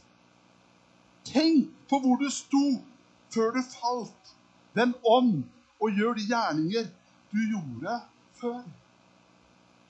Tenk 1.28 1.72
på 1.88 2.00
hvor 2.00 2.20
du 2.20 2.28
sto 2.32 2.64
før 3.34 3.52
du 3.56 3.62
falt. 3.68 4.32
Den 4.74 4.94
ånd, 5.04 5.44
og 5.80 5.98
gjør 5.98 6.16
de 6.16 6.26
gjerninger 6.28 6.88
du 7.32 7.40
gjorde 7.52 7.98
før. 8.40 8.62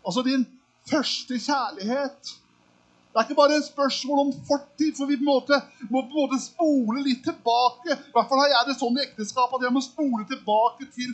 Altså 0.04 0.22
din 0.26 0.46
første 0.90 1.38
kjærlighet 1.38 2.34
det 3.14 3.20
er 3.20 3.28
ikke 3.28 3.38
bare 3.38 3.56
et 3.56 3.66
spørsmål 3.66 4.20
om 4.24 4.30
fortid, 4.48 4.88
for 4.98 5.06
vi 5.06 5.14
på 5.14 5.22
en 5.22 5.28
måte, 5.28 5.54
må 5.86 6.00
på 6.02 6.10
en 6.10 6.16
måte 6.24 6.38
spole 6.42 7.02
litt 7.04 7.20
tilbake. 7.22 7.94
I 7.94 8.10
hvert 8.10 8.26
fall 8.26 8.40
har 8.42 8.48
jeg 8.50 8.66
det 8.66 8.74
sånn 8.80 8.98
i 8.98 9.04
ekteskapet 9.04 9.54
at 9.60 9.66
jeg 9.68 9.74
må 9.76 9.82
spole 9.84 10.24
tilbake 10.26 10.88
til 10.96 11.12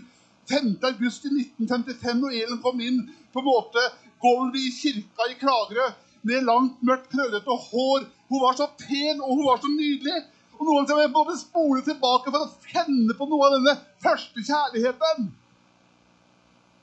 5. 0.51 0.77
august 0.91 1.27
i 1.27 1.33
1955, 1.37 2.21
når 2.21 2.37
Elen 2.43 2.63
kom 2.65 2.81
inn 2.85 3.03
på 3.33 3.43
en 3.43 3.49
måte 3.49 3.85
gulvet 4.23 4.61
i 4.61 4.73
kirka 4.75 5.29
i 5.31 5.39
Kragerø 5.41 5.89
med 6.29 6.45
langt, 6.45 6.83
mørkt, 6.85 7.09
krøllete 7.13 7.57
hår. 7.71 8.07
Hun 8.31 8.43
var 8.43 8.59
så 8.59 8.69
pen, 8.79 9.23
og 9.23 9.37
hun 9.37 9.47
var 9.47 9.61
så 9.63 9.71
nydelig. 9.73 10.19
Og 10.59 10.67
noen 10.69 10.89
som 10.89 11.01
jeg 11.01 11.13
måtte 11.15 11.39
spole 11.41 11.81
tilbake 11.87 12.33
for 12.33 12.45
å 12.45 12.73
kjenne 12.73 13.17
på 13.17 13.29
noe 13.31 13.47
av 13.47 13.57
denne 13.57 13.77
første 14.05 14.45
kjærligheten. 14.45 15.31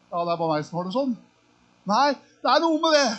Ja, 0.08 0.24
det 0.24 0.32
er 0.34 0.40
bare 0.40 0.56
meg 0.56 0.66
som 0.66 0.80
har 0.80 0.88
det 0.88 0.96
sånn. 0.96 1.14
Nei, 1.88 2.08
det 2.42 2.52
er 2.52 2.64
noe 2.64 2.80
med 2.82 2.96
det. 2.98 3.10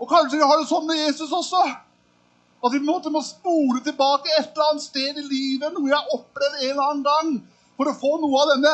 Og 0.00 0.08
kanskje 0.08 0.40
vi 0.40 0.48
har 0.48 0.58
det 0.58 0.68
sånn 0.70 0.88
med 0.88 0.98
Jesus 0.98 1.32
også. 1.36 1.62
At 2.60 2.74
vi 2.74 2.82
måtte 2.84 3.12
må 3.12 3.22
spole 3.24 3.80
tilbake 3.84 4.32
et 4.34 4.50
eller 4.50 4.72
annet 4.72 4.84
sted 4.84 5.16
i 5.16 5.24
livet, 5.24 5.70
noe 5.72 5.92
jeg 5.92 6.16
opplevde 6.16 6.58
en 6.64 6.70
eller 6.72 6.86
annen 6.88 7.06
gang, 7.06 7.30
for 7.80 7.88
å 7.88 7.96
få 7.96 8.10
noe 8.20 8.40
av 8.42 8.50
denne 8.52 8.70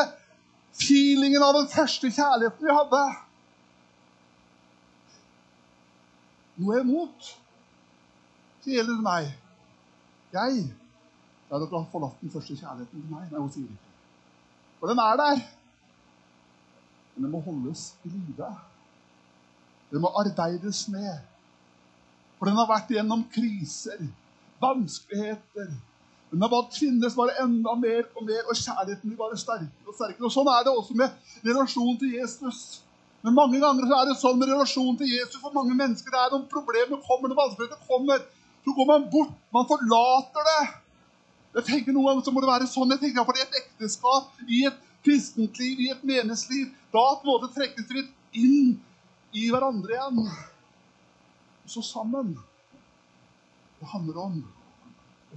feelingen 0.75 1.43
av 1.45 1.53
den 1.55 1.69
første 1.71 2.09
kjærligheten 2.11 2.67
vi 2.67 2.73
hadde. 2.75 3.03
Noe 6.59 6.81
imot, 6.81 7.29
så 8.65 8.73
gjelder 8.73 8.97
det 8.97 9.05
meg. 9.07 9.31
Jeg 10.35 10.65
Ja, 11.47 11.55
dere 11.55 11.71
har 11.71 11.85
forlatt 11.87 12.19
den 12.19 12.33
første 12.33 12.57
kjærligheten 12.59 12.99
til 13.05 13.11
meg. 13.13 13.29
Nei, 13.31 13.39
hun 13.39 13.51
sier 13.53 13.69
ikke. 13.71 13.91
For 14.81 14.91
den 14.91 14.99
er 14.99 15.15
der. 15.21 15.37
Men 17.13 17.23
den 17.23 17.31
må 17.31 17.39
holdes 17.45 17.93
i 18.03 18.11
live. 18.11 18.49
Den 19.93 20.03
må 20.03 20.11
arbeides 20.19 20.81
med. 20.91 21.21
For 22.35 22.51
den 22.51 22.59
har 22.59 22.67
vært 22.67 22.91
gjennom 22.91 23.23
kriser, 23.31 24.03
vanskeligheter. 24.59 25.71
Den 26.31 26.41
har 26.43 26.51
bare 26.51 26.67
tvinnes 26.75 27.15
bare 27.15 27.37
enda 27.43 27.75
mer 27.79 28.03
og 28.15 28.25
mer, 28.27 28.41
og 28.49 28.57
kjærligheten 28.59 29.11
blir 29.11 29.19
bare 29.19 29.37
sterkere 29.39 29.87
og 29.87 29.95
sterkere. 29.95 30.25
Og 30.27 30.33
Sånn 30.33 30.49
er 30.51 30.65
det 30.65 30.73
også 30.73 30.97
med 30.99 31.45
relasjonen 31.45 31.99
til 32.01 32.17
Jesus. 32.17 32.81
Men 33.23 33.35
mange 33.37 33.61
ganger 33.63 33.87
så 33.87 33.99
er 33.99 34.09
det 34.09 34.17
sånn 34.19 34.41
med 34.41 34.51
relasjonen 34.51 34.97
til 34.99 35.13
Jesus 35.13 35.39
for 35.39 35.55
mange 35.55 35.75
mennesker. 35.75 36.11
Det 36.11 36.19
er 36.19 36.33
noen 36.33 36.49
problemer 36.51 36.99
kommer, 37.05 37.31
noen 37.31 37.39
vanskeligheter 37.39 37.79
kommer. 37.87 38.25
Så 38.65 38.75
går 38.75 38.89
man 38.89 39.07
bort. 39.13 39.31
Man 39.55 39.69
forlater 39.69 40.51
det. 40.51 40.59
Jeg 41.57 41.65
tenker 41.69 41.95
Noen 41.95 42.11
ganger 42.11 42.27
så 42.27 42.33
må 42.35 42.43
det 42.43 42.51
være 42.51 42.67
sånn. 42.69 42.91
Jeg 42.93 43.01
tenker 43.05 43.25
for 43.25 43.39
I 43.39 43.45
et 43.45 43.55
ekteskap, 43.61 44.43
i 44.45 44.59
et 44.67 44.83
kristent 45.07 45.57
liv, 45.61 45.79
i 45.79 45.89
et 45.93 46.03
menighetsliv, 46.05 46.67
da 46.91 47.05
på 47.15 47.23
en 47.23 47.31
måte 47.31 47.49
trekkes 47.55 47.87
vi 47.95 48.03
inn 48.43 48.75
i 49.31 49.47
hverandre 49.53 49.95
igjen. 49.95 50.21
Og 50.27 51.71
så 51.71 51.81
sammen. 51.87 52.35
Det 53.79 53.89
handler 53.93 54.21
om 54.27 54.37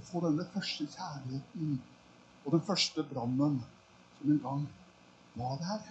å 0.01 0.05
få 0.07 0.21
denne 0.25 0.45
første 0.53 0.87
kjærligheten 0.89 1.75
og 2.41 2.55
den 2.55 2.63
første 2.65 3.03
brannen 3.05 3.59
som 4.17 4.31
en 4.33 4.39
gang 4.41 4.63
var 5.37 5.59
der. 5.61 5.83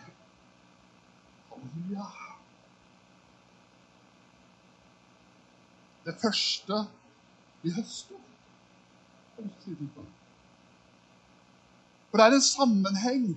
Halleluja. 1.50 2.08
Det 6.06 6.16
første 6.22 6.80
vi 7.62 7.74
høster. 7.76 8.26
For 12.10 12.18
det 12.18 12.26
er 12.26 12.36
en 12.36 12.44
sammenheng 12.44 13.28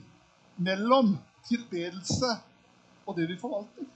mellom 0.57 1.13
tilbedelse 1.47 2.33
og 3.05 3.15
det 3.19 3.29
vi 3.29 3.37
forvalter. 3.39 3.87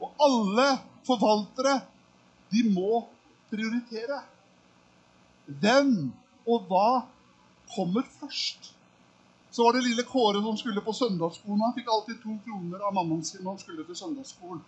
Og 0.00 0.22
alle 0.22 0.68
forvaltere, 1.08 1.80
de 2.52 2.62
må 2.70 3.02
prioritere. 3.50 4.20
Hvem 5.46 6.12
og 6.46 6.66
hva 6.70 6.88
kommer 7.74 8.06
først? 8.20 8.72
Så 9.50 9.64
var 9.64 9.72
det 9.72 9.86
lille 9.86 10.04
Kåre 10.04 10.42
som 10.42 10.56
skulle 10.58 10.82
på 10.84 10.92
søndagsskolen. 10.92 11.62
Han 11.64 11.74
fikk 11.76 11.88
alltid 11.88 12.18
to 12.22 12.34
kroner 12.44 12.82
av 12.84 12.94
mammaen 12.94 13.24
sin 13.24 13.44
når 13.44 13.54
han 13.54 13.62
skulle 13.62 13.86
til 13.86 13.96
søndagsskolen. 13.96 14.62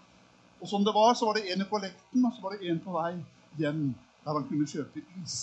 Og 0.60 0.68
som 0.68 0.84
det 0.84 0.94
var, 0.94 1.14
så 1.14 1.26
var 1.26 1.38
det 1.38 1.52
en 1.52 1.62
i 1.62 1.68
kollekten, 1.70 2.24
og 2.24 2.32
så 2.34 2.42
var 2.42 2.54
det 2.54 2.70
en 2.70 2.80
på 2.82 2.94
vei 2.94 3.12
hjem 3.60 3.82
der 4.24 4.38
han 4.38 4.46
kunne 4.48 4.66
kjøpe 4.70 5.02
is. 5.22 5.36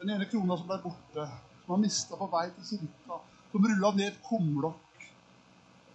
Den 0.00 0.12
ene 0.14 0.28
krona 0.30 0.58
som 0.58 0.68
ble 0.68 0.78
borte, 0.84 1.24
som 1.62 1.74
han 1.74 1.82
mista 1.86 2.18
på 2.18 2.28
vei 2.34 2.44
til 2.58 2.68
kirka, 2.70 3.20
som 3.52 3.66
rulla 3.70 3.92
ned 3.96 4.10
et 4.10 4.20
kumlokk. 4.28 5.06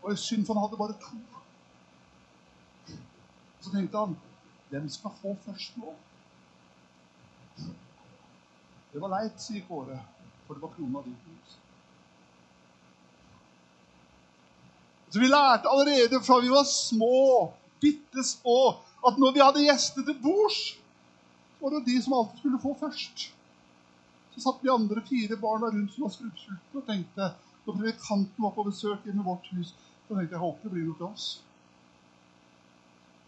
Og 0.02 0.18
synd, 0.18 0.48
for 0.48 0.58
han 0.58 0.66
hadde 0.66 0.80
bare 0.82 0.98
to. 1.04 1.20
Så 3.62 3.70
tenkte 3.70 4.02
han 4.02 4.18
hvem 4.72 4.90
skal 4.90 5.14
få 5.22 5.36
først 5.46 5.78
nå? 5.78 5.94
Det 8.92 9.00
var 9.00 9.12
leit, 9.14 9.38
sier 9.40 9.64
Kåre, 9.68 9.98
for 10.48 10.58
det 10.58 10.64
var 10.64 10.74
krona 10.76 11.04
di. 11.06 11.14
Så 15.12 15.20
vi 15.20 15.28
lærte 15.28 15.68
allerede 15.72 16.22
fra 16.24 16.40
vi 16.40 16.50
var 16.52 16.64
små, 16.68 17.52
bitte 17.84 18.24
små, 18.24 18.80
at 19.08 19.18
når 19.20 19.34
vi 19.36 19.44
hadde 19.44 19.66
gjester 19.66 20.06
til 20.08 20.20
bords, 20.24 20.60
var 21.62 21.76
det 21.76 21.86
de 21.86 22.02
som 22.02 22.14
alltid 22.14 22.40
skulle 22.40 22.62
få 22.64 22.74
først. 22.80 23.28
Så 24.32 24.44
satt 24.44 24.64
vi 24.64 24.72
andre 24.72 25.04
fire 25.10 25.38
barna 25.38 25.68
rundt 25.72 25.94
som 25.94 26.08
var 26.08 26.14
skrubbsultne 26.16 26.80
og 26.80 26.88
tenkte 26.88 27.32
når 27.66 27.78
predikanten 27.78 28.44
var 28.44 28.54
på 28.56 28.64
besøk 28.66 29.04
hjemme 29.06 29.22
i 29.22 29.28
vårt 29.28 29.50
hus, 29.52 29.74
så 30.08 30.16
tenkte 30.16 30.36
jeg 30.36 30.42
håper 30.42 30.70
det 30.70 30.76
blir 30.76 30.88
noe 30.88 30.98
til 30.98 31.10
oss. 31.10 31.26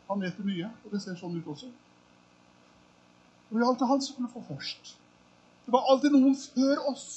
Han 0.07 0.23
vet 0.23 0.39
mye, 0.45 0.71
og 0.83 0.95
det 0.95 1.01
ser 1.03 1.19
sånn 1.19 1.35
ut 1.35 1.51
også. 1.51 1.69
Og 3.53 3.59
vi 3.59 3.65
alltid 3.65 3.85
han 3.85 4.01
som 4.01 4.15
skulle 4.15 4.29
få 4.33 4.41
først. 4.47 4.95
Det 5.65 5.71
var 5.75 5.85
alltid 5.91 6.15
noen 6.15 6.33
før 6.33 6.79
oss. 6.89 7.09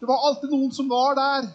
Det 0.00 0.08
var 0.08 0.24
alltid 0.28 0.48
noen 0.48 0.72
som 0.72 0.88
var 0.88 1.12
der. 1.18 1.50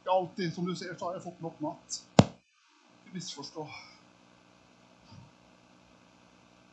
Ikke 0.00 0.10
alltid. 0.16 0.50
Som 0.56 0.66
du 0.66 0.74
ser, 0.74 0.96
så 0.98 1.06
har 1.06 1.14
jeg 1.14 1.22
fått 1.22 1.38
nok 1.44 1.60
mat. 1.62 2.00
Ikke 2.18 3.14
misforstå. 3.14 3.68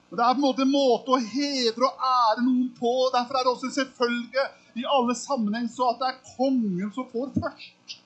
Men 0.10 0.17
det 0.17 0.25
er 0.25 0.34
på 0.34 0.41
en 0.41 0.47
måte 0.47 0.65
en 0.65 0.73
måte 0.73 1.13
å 1.13 1.21
hedre 1.21 1.86
og 1.91 2.04
ære 2.10 2.49
noen 2.49 2.67
på. 2.82 2.97
Derfor 3.13 3.38
er 3.38 3.45
det 3.45 3.54
også 3.54 3.69
en 3.69 3.78
selvfølge 3.78 4.49
i 4.82 4.89
alle 4.97 5.15
sammenheng 5.21 5.69
så 5.69 5.93
at 5.93 6.01
det 6.01 6.12
er 6.12 6.21
kongen 6.34 6.91
som 6.97 7.12
får 7.13 7.34
først. 7.38 7.99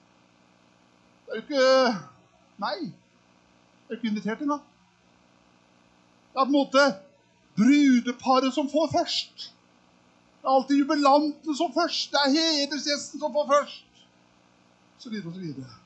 Det 1.25 1.31
er 1.31 1.39
jo 1.39 1.47
ikke 1.47 1.67
Nei. 2.59 2.89
Jeg 3.87 3.93
er 3.93 3.95
ikke 4.01 4.11
invitert 4.11 4.41
engang. 4.43 4.65
Det 6.33 6.35
er 6.35 6.43
på 6.43 6.49
en 6.51 6.57
måte 6.59 6.89
brudeparet 7.59 8.55
som 8.55 8.69
får 8.71 8.89
først. 8.95 9.49
Det 10.39 10.47
er 10.47 10.55
alltid 10.55 10.81
jubilanten 10.81 11.55
som 11.55 11.71
først. 11.75 12.11
Det 12.11 12.23
er 12.23 12.35
hedersgjesten 12.35 13.19
som 13.19 13.35
får 13.35 13.47
først. 13.53 14.03
Så 14.99 15.11
videre 15.11 15.27
og 15.27 15.35
så 15.35 15.43
videre. 15.43 15.77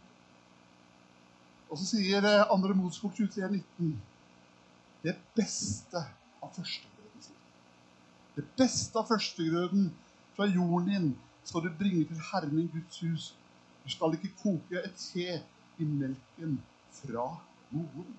Og 1.74 1.80
så 1.82 1.88
sier 1.90 2.26
eh, 2.30 2.52
andre 2.54 2.76
Mosbok 2.78 3.16
23, 3.18 3.50
19 3.50 3.94
det 5.04 5.16
beste 5.36 6.00
av 6.44 6.52
førstegrøden. 6.56 7.40
Det 8.38 8.44
beste 8.58 9.00
av 9.00 9.10
førstegrøden 9.10 9.90
fra 10.38 10.48
jorden 10.48 10.90
din 10.90 11.10
skal 11.44 11.66
du 11.66 11.74
bringe 11.80 12.06
til 12.08 12.22
Herren 12.30 12.56
din 12.56 12.70
Guds 12.72 13.02
hus. 13.04 13.26
Du 13.84 13.92
skal 13.92 14.16
ikke 14.16 14.32
koke 14.40 14.80
et 14.80 14.96
te 15.02 15.42
i 15.82 15.88
melken 15.88 16.56
fra 17.02 17.26
jorden. 17.74 18.16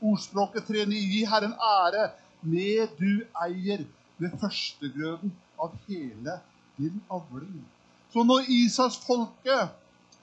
Ordspråket 0.00 0.70
3.9. 0.70 0.96
Gi 1.12 1.24
Herren 1.28 1.52
ære 1.58 2.06
med 2.40 2.94
du 2.98 3.24
eier 3.44 3.84
ved 4.18 4.34
førstegrøden 4.40 5.32
av 5.60 5.74
hele 5.88 6.38
din 6.78 7.00
avling. 7.10 7.64
Så 8.12 8.24
når 8.24 8.48
Isaksfolket 8.48 9.74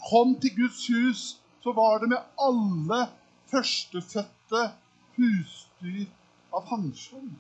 kom 0.10 0.36
til 0.41 0.56
Guds 0.58 0.88
hus, 0.88 1.23
så 1.63 1.73
var 1.73 1.99
det 2.01 2.10
med 2.13 2.21
alle 2.39 3.01
førstefødte 3.51 4.63
husdyr 5.17 6.06
av 6.56 6.65
hanskjønn. 6.71 7.36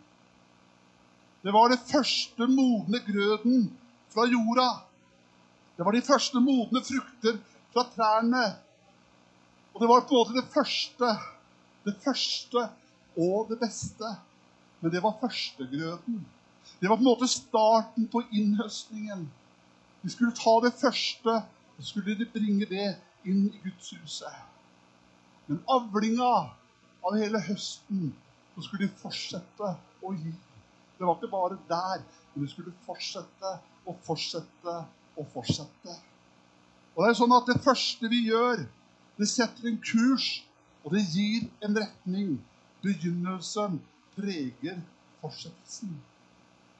Det 1.45 1.53
var 1.53 1.69
det 1.69 1.83
første 1.85 2.47
modne 2.49 3.01
grøden 3.05 3.67
fra 4.13 4.25
jorda. 4.25 4.69
Det 5.77 5.85
var 5.85 5.93
de 5.93 6.01
første 6.01 6.41
modne 6.41 6.81
frukter 6.81 7.37
fra 7.73 7.83
trærne. 7.93 8.45
Og 9.75 9.81
det 9.81 9.89
var 9.91 10.05
på 10.07 10.15
en 10.15 10.21
måte 10.21 10.37
det 10.39 10.47
første, 10.53 11.11
det 11.85 11.95
første 12.01 12.63
og 13.19 13.51
det 13.51 13.59
beste. 13.61 14.15
Men 14.85 14.93
det 14.93 15.01
var 15.01 15.15
førstegrøden. 15.17 16.27
Det 16.81 16.89
var 16.89 16.95
på 16.95 17.01
en 17.01 17.07
måte 17.07 17.27
starten 17.27 18.03
på 18.07 18.21
innhøstningen. 18.31 19.23
De 20.03 20.09
skulle 20.13 20.35
ta 20.37 20.51
det 20.61 20.75
første, 20.77 21.33
og 21.77 21.79
så 21.79 21.87
skulle 21.87 22.13
de 22.19 22.27
bringe 22.29 22.67
det 22.69 22.91
inn 23.25 23.47
i 23.49 23.61
gudshuset. 23.63 24.35
Men 25.47 25.63
avlinga 25.73 26.27
av 27.01 27.17
hele 27.17 27.41
høsten 27.47 28.11
så 28.53 28.67
skulle 28.67 28.85
de 28.85 28.99
fortsette 28.99 29.71
å 30.05 30.13
gi. 30.19 30.35
Det 30.99 31.09
var 31.09 31.17
ikke 31.17 31.31
bare 31.33 31.57
der, 31.73 32.05
men 32.35 32.45
de 32.45 32.51
skulle 32.53 32.75
fortsette 32.85 33.55
og 33.87 33.97
fortsette 34.05 34.77
og 35.17 35.33
fortsette. 35.33 35.97
Og 36.93 37.01
Det 37.01 37.09
er 37.09 37.19
sånn 37.23 37.35
at 37.39 37.49
det 37.49 37.57
første 37.65 38.13
vi 38.13 38.21
gjør, 38.29 38.67
det 39.17 39.31
setter 39.33 39.65
en 39.65 39.81
kurs, 39.81 40.29
og 40.85 40.93
det 40.93 41.07
gir 41.09 41.49
en 41.65 41.81
retning. 41.81 42.37
Begynnelsen 42.85 43.81
preger 44.15 44.79
fortsettelsen. 45.21 45.93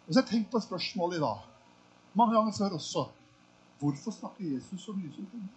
Og 0.05 0.13
så 0.13 0.19
har 0.19 0.25
jeg 0.25 0.31
tenkt 0.31 0.51
på 0.51 0.61
et 0.61 0.67
spørsmål 0.67 1.15
i 1.17 1.21
dag, 1.23 1.43
mange 2.15 2.35
ganger 2.35 2.57
før 2.57 2.77
også. 2.79 3.05
Hvorfor 3.79 4.11
snakker 4.11 4.53
Jesus 4.53 4.81
så 4.81 4.93
mye 4.95 5.11
som 5.15 5.27
kunne? 5.31 5.49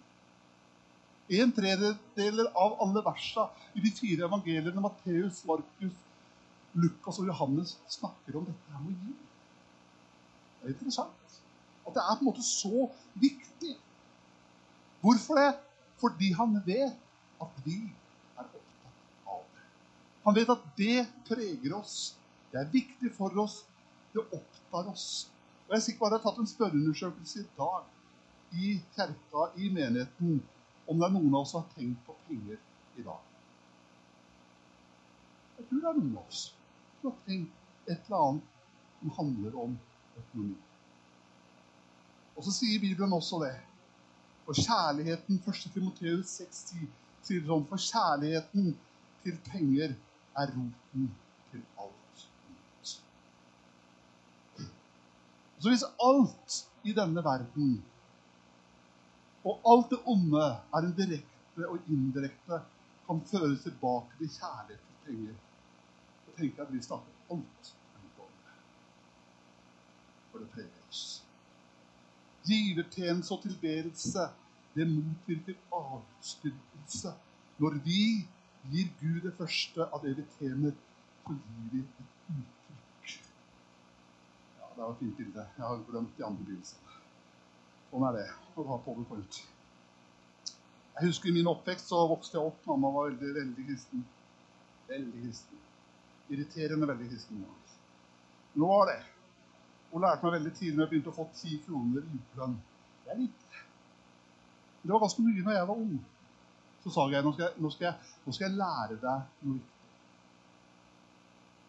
En 1.29 1.51
tredjedel 1.53 2.47
av 2.57 2.79
alle 2.81 3.03
versa 3.05 3.45
i 3.77 3.83
de 3.83 3.91
fire 3.93 4.25
evangeliene, 4.25 4.81
Matteus, 4.81 5.43
Markus, 5.45 5.99
Lukas 6.73 7.19
og 7.21 7.29
Johannes, 7.29 7.75
snakker 7.87 8.39
om 8.39 8.47
dette 8.49 8.73
her 8.73 8.81
med 8.81 8.95
å 8.95 9.03
gi. 9.05 9.13
Det 10.59 10.67
er 10.67 10.73
interessant. 10.73 11.37
At 11.85 11.95
det 11.95 12.03
er 12.03 12.17
på 12.17 12.25
en 12.25 12.29
måte 12.31 12.45
så 12.45 12.89
viktig. 13.21 13.75
Hvorfor 15.01 15.39
det? 15.39 15.51
Fordi 16.01 16.31
han 16.35 16.57
vet 16.65 16.97
at 17.43 17.61
vi 17.65 17.77
er 18.37 18.43
opptatt 18.43 19.29
av 19.29 19.45
det. 19.53 19.65
Han 20.29 20.35
vet 20.37 20.49
at 20.53 20.65
det 20.77 21.07
preger 21.25 21.73
oss. 21.73 21.93
Det 22.51 22.59
er 22.61 22.67
viktig 22.69 23.09
for 23.15 23.33
oss. 23.41 23.63
Det 24.13 24.21
opptar 24.21 24.91
oss. 24.91 25.05
Og 25.65 25.73
Jeg 25.73 25.79
er 25.79 25.85
sikker 25.85 25.99
på 25.99 26.05
at 26.05 26.11
jeg 26.13 26.19
har 26.19 26.25
tatt 26.27 26.41
en 26.41 26.49
spørreundersøkelse 26.49 27.39
i 27.41 27.45
dag 27.57 28.59
i 28.61 28.73
kirka, 28.93 29.45
i 29.57 29.69
menigheten, 29.73 30.35
om 30.85 30.99
det 31.01 31.07
er 31.07 31.15
noen 31.15 31.33
av 31.33 31.39
oss 31.41 31.53
som 31.55 31.63
har 31.63 31.71
tenkt 31.73 32.03
på 32.05 32.13
penger 32.27 32.59
i 33.01 33.05
dag. 33.07 33.23
Jeg 35.57 35.65
tror 35.71 35.81
det 35.81 35.89
er 35.89 35.97
noen 35.97 36.11
av 36.19 36.27
oss 36.27 36.41
som 36.99 37.07
har 37.09 37.15
tenkt 37.25 37.89
et 37.89 37.95
eller 37.95 38.25
annet 38.27 38.51
som 38.99 39.13
handler 39.15 39.57
om 39.63 39.73
økonomi. 40.21 40.59
Og 42.35 42.45
så 42.45 42.53
sier 42.53 42.83
Bibelen 42.83 43.15
også 43.17 43.39
det. 43.47 43.55
For 44.45 44.61
kjærligheten 44.61 45.41
1. 45.41 45.65
Timoteus 45.73 46.35
6,10 46.43 46.85
sier 47.25 47.49
sånn 47.49 47.65
For 47.73 47.81
kjærligheten 47.87 48.69
til 49.25 49.41
penger 49.49 49.97
er 50.41 50.51
roten 50.55 51.05
til 51.51 51.61
alt 51.83 52.25
ondt. 52.49 52.93
Så 55.59 55.69
hvis 55.69 55.85
alt 56.09 56.59
i 56.83 56.93
denne 56.95 57.23
verden 57.23 57.71
og 59.43 59.61
alt 59.71 59.89
det 59.91 59.99
onde 60.05 60.45
er 60.75 60.85
en 60.85 60.95
direkte 60.97 61.67
og 61.67 61.79
indirekte 61.87 62.61
kan 63.07 63.21
føres 63.31 63.63
tilbake 63.63 64.17
til 64.17 64.29
kjærlighet 64.29 64.83
og 64.89 65.05
penger, 65.05 65.35
så 66.25 66.35
tenker 66.37 66.61
jeg 66.61 66.67
at 66.67 66.73
vi 66.73 66.81
starter 66.83 67.31
alt 67.31 67.75
om 67.95 68.33
det. 68.43 68.57
For 70.31 70.37
det 70.39 70.49
preger 70.49 70.83
oss. 70.89 71.23
Givertjeneste 72.45 73.31
og 73.33 73.41
tilbedelse, 73.41 74.27
det 74.75 74.87
motvirker 74.87 75.55
avstyrkelse. 75.73 77.13
Når 77.57 77.79
vi 77.83 78.27
gir 78.71 78.89
Gud 78.99 79.21
det 79.25 79.33
første 79.37 79.85
av 79.85 80.03
det 80.05 80.15
vi 80.17 80.25
tjener, 80.37 80.75
så 81.25 81.35
gir 81.35 81.69
vi 81.73 81.83
et 81.83 82.01
uttrykk. 82.33 83.15
Ja, 84.59 84.71
det 84.75 84.83
var 84.83 84.91
et 84.91 85.01
fint 85.03 85.17
bilde. 85.17 85.45
Jeg 85.57 85.65
har 85.65 85.85
glemt 85.89 86.17
de 86.17 86.25
andre 86.27 86.45
begynnelsene. 86.47 86.99
Sånn 87.89 88.05
er 88.09 88.19
det 88.19 88.27
å 88.55 88.67
ha 88.69 88.77
powerpoint. 88.85 89.41
Jeg 90.99 91.07
husker 91.07 91.31
I 91.31 91.37
min 91.39 91.47
oppvekst 91.49 91.89
så 91.89 92.03
vokste 92.11 92.37
jeg 92.37 92.51
opp. 92.51 92.59
Mamma 92.67 92.91
var 92.93 93.09
veldig, 93.09 93.31
veldig 93.37 93.65
kristen. 93.69 94.03
Veldig 94.89 95.23
kristen. 95.23 95.63
Irriterende 96.29 96.89
veldig 96.89 97.07
kristen. 97.09 97.45
Nå 98.59 98.69
var 98.69 98.91
det. 98.91 98.99
Hun 99.89 100.03
lærte 100.03 100.25
meg 100.25 100.35
veldig 100.37 100.53
tidlig 100.57 100.75
når 100.75 100.83
jeg 100.85 100.91
begynte 100.91 101.13
å 101.13 101.17
få 101.17 101.25
ti 101.33 101.57
kroner 101.65 102.03
i 102.03 102.19
ukelønn. 102.19 102.57
Det 103.05 103.13
er 103.13 103.21
lite. 103.23 103.63
Det 104.83 104.91
var 104.91 105.01
ganske 105.01 105.23
mye 105.25 105.45
når 105.45 105.57
jeg 105.57 105.69
var 105.71 105.81
ung. 105.85 105.95
Så 106.83 106.93
sa 106.95 107.05
jeg 107.11 107.25
nå 107.25 107.33
skal 107.35 107.55
nå 107.59 107.71
jeg, 107.79 107.93
nå 108.25 108.33
skal 108.35 108.47
jeg 108.47 108.59
lære 108.59 108.99
deg 109.01 109.45
noe 109.45 109.57
viktig. 109.57 109.79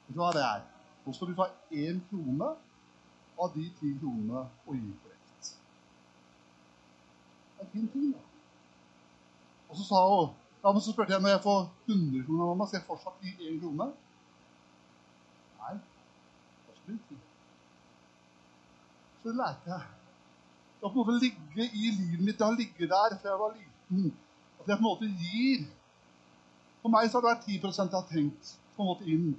Vet 0.07 0.17
du 0.17 0.21
hva 0.23 0.33
det 0.35 0.43
er? 0.47 0.67
Nå 1.07 1.15
skal 1.17 1.31
du 1.31 1.39
ta 1.39 1.49
én 1.71 2.03
krone 2.11 2.51
av 3.41 3.55
de 3.55 3.67
ti 3.79 3.95
kronene 4.01 4.45
og 4.67 4.75
gi 4.77 4.93
korrekt. 5.03 5.51
Det 7.57 7.65
er 7.65 7.67
en 7.67 7.73
fin 7.73 7.89
ting, 7.95 8.13
da. 8.15 8.23
Og 9.71 9.79
så 9.79 9.87
sa 9.89 10.05
hun 10.11 10.37
ja, 10.61 10.73
men 10.73 10.83
så 10.85 10.93
spurte 10.93 11.15
jeg 11.15 11.25
når 11.25 11.33
jeg 11.33 11.43
får 11.47 11.61
100 11.89 12.25
kroner 12.27 12.49
mamma, 12.51 12.67
skal 12.69 12.83
jeg 12.83 12.87
fortsatt 12.89 13.23
gi 13.25 13.31
én 13.49 13.61
krone? 13.63 13.87
Nei. 15.61 15.77
Skal 16.81 16.99
du 16.99 16.99
ti. 17.09 17.17
Så 19.23 19.29
det 19.31 19.39
lærte 19.39 19.73
jeg. 19.73 19.87
Det 20.81 20.89
har 20.89 20.93
på 20.93 21.01
en 21.01 21.07
måte 21.07 21.23
ligget 21.23 21.79
i 21.79 21.95
livet 21.97 22.25
mitt. 22.27 22.37
Det 22.39 22.47
har 22.47 22.59
ligget 22.59 22.93
der 22.93 23.17
fra 23.23 23.33
jeg 23.33 23.41
var 23.41 23.57
liten. 23.57 24.13
At 24.61 24.69
jeg 24.69 24.77
på 24.77 24.81
en 24.81 24.89
måte 24.89 25.09
gir. 25.21 25.65
For 26.83 26.93
meg 26.93 27.09
så 27.11 27.19
har 27.19 27.25
det 27.25 27.31
vært 27.31 27.49
10 27.49 27.55
jeg 27.79 27.95
har 27.95 28.07
tenkt 28.09 28.53
på 28.77 28.83
en 28.83 28.89
måte 28.89 29.09
inn 29.09 29.33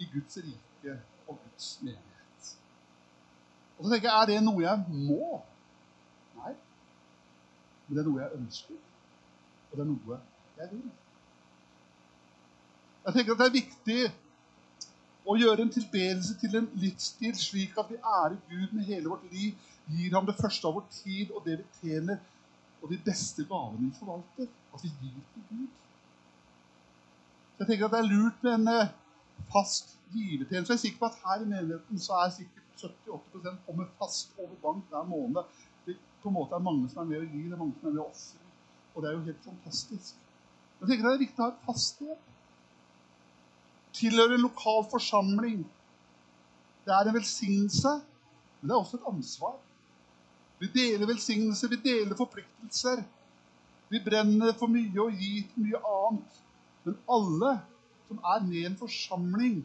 i 0.00 0.08
Guds 0.12 0.38
rike 0.44 0.96
og 1.28 1.38
Guds 1.38 1.68
menighet. 1.82 2.50
Og 3.78 3.84
så 3.84 3.92
tenker 3.92 4.08
jeg, 4.08 4.16
er 4.22 4.26
det 4.30 4.40
noe 4.44 4.64
jeg 4.64 4.84
må? 4.88 5.38
Nei. 6.40 6.52
Men 7.86 7.96
det 7.96 8.02
er 8.02 8.10
noe 8.10 8.22
jeg 8.22 8.40
ønsker. 8.40 8.82
Og 9.70 9.78
det 9.78 9.84
er 9.84 9.90
noe 9.92 10.18
jeg 10.58 10.68
vil. 10.72 10.90
Jeg 13.04 13.14
tenker 13.16 13.32
at 13.32 13.40
det 13.40 13.46
er 13.48 13.56
viktig 13.56 14.02
å 15.26 15.36
gjøre 15.38 15.64
en 15.64 15.72
tilbedelse 15.72 16.36
til 16.40 16.58
en 16.58 16.68
livsstil 16.82 17.34
slik 17.38 17.78
at 17.78 17.90
vi 17.90 17.98
ærer 17.98 18.36
Gud 18.50 18.76
med 18.76 18.86
hele 18.86 19.10
vårt 19.10 19.24
liv, 19.32 19.56
gir 19.90 20.14
ham 20.14 20.26
det 20.26 20.36
første 20.38 20.68
av 20.68 20.76
vår 20.78 20.86
tid 20.94 21.32
og 21.34 21.46
det 21.46 21.58
vi 21.60 21.66
tjener, 21.80 22.20
og 22.82 22.90
de 22.90 22.98
beste 23.04 23.44
gavene 23.46 23.86
vi 23.86 23.98
forvalter. 23.98 24.50
At 24.74 24.84
vi 24.84 24.90
gir 25.00 25.20
til 25.34 25.42
Gud. 25.50 25.66
Så 27.56 27.64
jeg 27.64 27.66
tenker 27.66 27.86
at 27.86 27.94
det 27.94 28.00
er 28.00 28.10
lurt 28.10 28.42
med 28.42 28.54
en 28.54 28.68
eh, 28.72 28.94
fast 29.52 29.94
givertjeneste. 30.14 30.72
Jeg 30.72 30.78
er 30.78 30.84
sikker 30.84 30.98
på 30.98 31.10
at 31.10 31.20
her 31.24 31.44
i 31.44 31.50
menigheten 31.52 32.00
så 32.00 32.18
er 32.24 32.34
sikkert 32.34 32.62
70-80 32.82 33.60
kommer 33.66 33.86
fast 33.98 34.32
over 34.38 34.56
bank 34.62 34.84
hver 34.90 35.04
måned. 35.06 35.42
Det 35.86 35.96
på 36.22 36.28
en 36.28 36.34
måte 36.34 36.54
er 36.54 36.66
mange 36.68 36.88
som 36.90 37.02
er 37.02 37.10
med 37.10 37.22
å 37.22 37.28
gi, 37.28 37.42
det 37.46 37.54
er 37.54 37.62
mange 37.62 37.78
som 37.78 37.88
er 37.88 37.94
med 37.94 38.02
å 38.02 38.08
ofre. 38.08 38.50
Og 38.94 39.02
det 39.02 39.10
er 39.10 39.16
jo 39.16 39.24
helt 39.28 39.46
fantastisk. 39.46 40.14
Jeg 40.80 40.88
tenker 40.88 41.06
at 41.06 41.10
Det 41.10 41.14
er 41.14 41.24
viktig 41.26 41.42
å 41.42 41.46
ha 41.46 41.52
et 41.52 41.66
fast 41.66 42.00
jobb. 42.02 42.28
Tilhøre 43.92 44.34
en 44.34 44.46
lokal 44.46 44.86
forsamling. 44.90 45.60
Det 46.86 46.94
er 46.96 47.08
en 47.08 47.14
velsignelse, 47.14 47.92
men 48.60 48.70
det 48.70 48.74
er 48.74 48.80
også 48.80 48.98
et 48.98 49.10
ansvar. 49.12 49.60
Vi 50.62 50.68
deler 50.70 51.08
velsignelse, 51.10 51.68
vi 51.70 51.76
deler 51.82 52.14
forpliktelser. 52.16 53.02
Vi 53.90 53.98
brenner 54.04 54.52
for 54.60 54.70
mye 54.70 55.00
og 55.02 55.16
gir 55.18 55.48
til 55.50 55.64
mye 55.66 55.80
annet. 55.90 56.36
Men 56.84 57.00
alle 57.16 57.50
som 58.06 58.20
er 58.34 58.44
med 58.46 58.60
i 58.60 58.66
en 58.68 58.76
forsamling, 58.78 59.56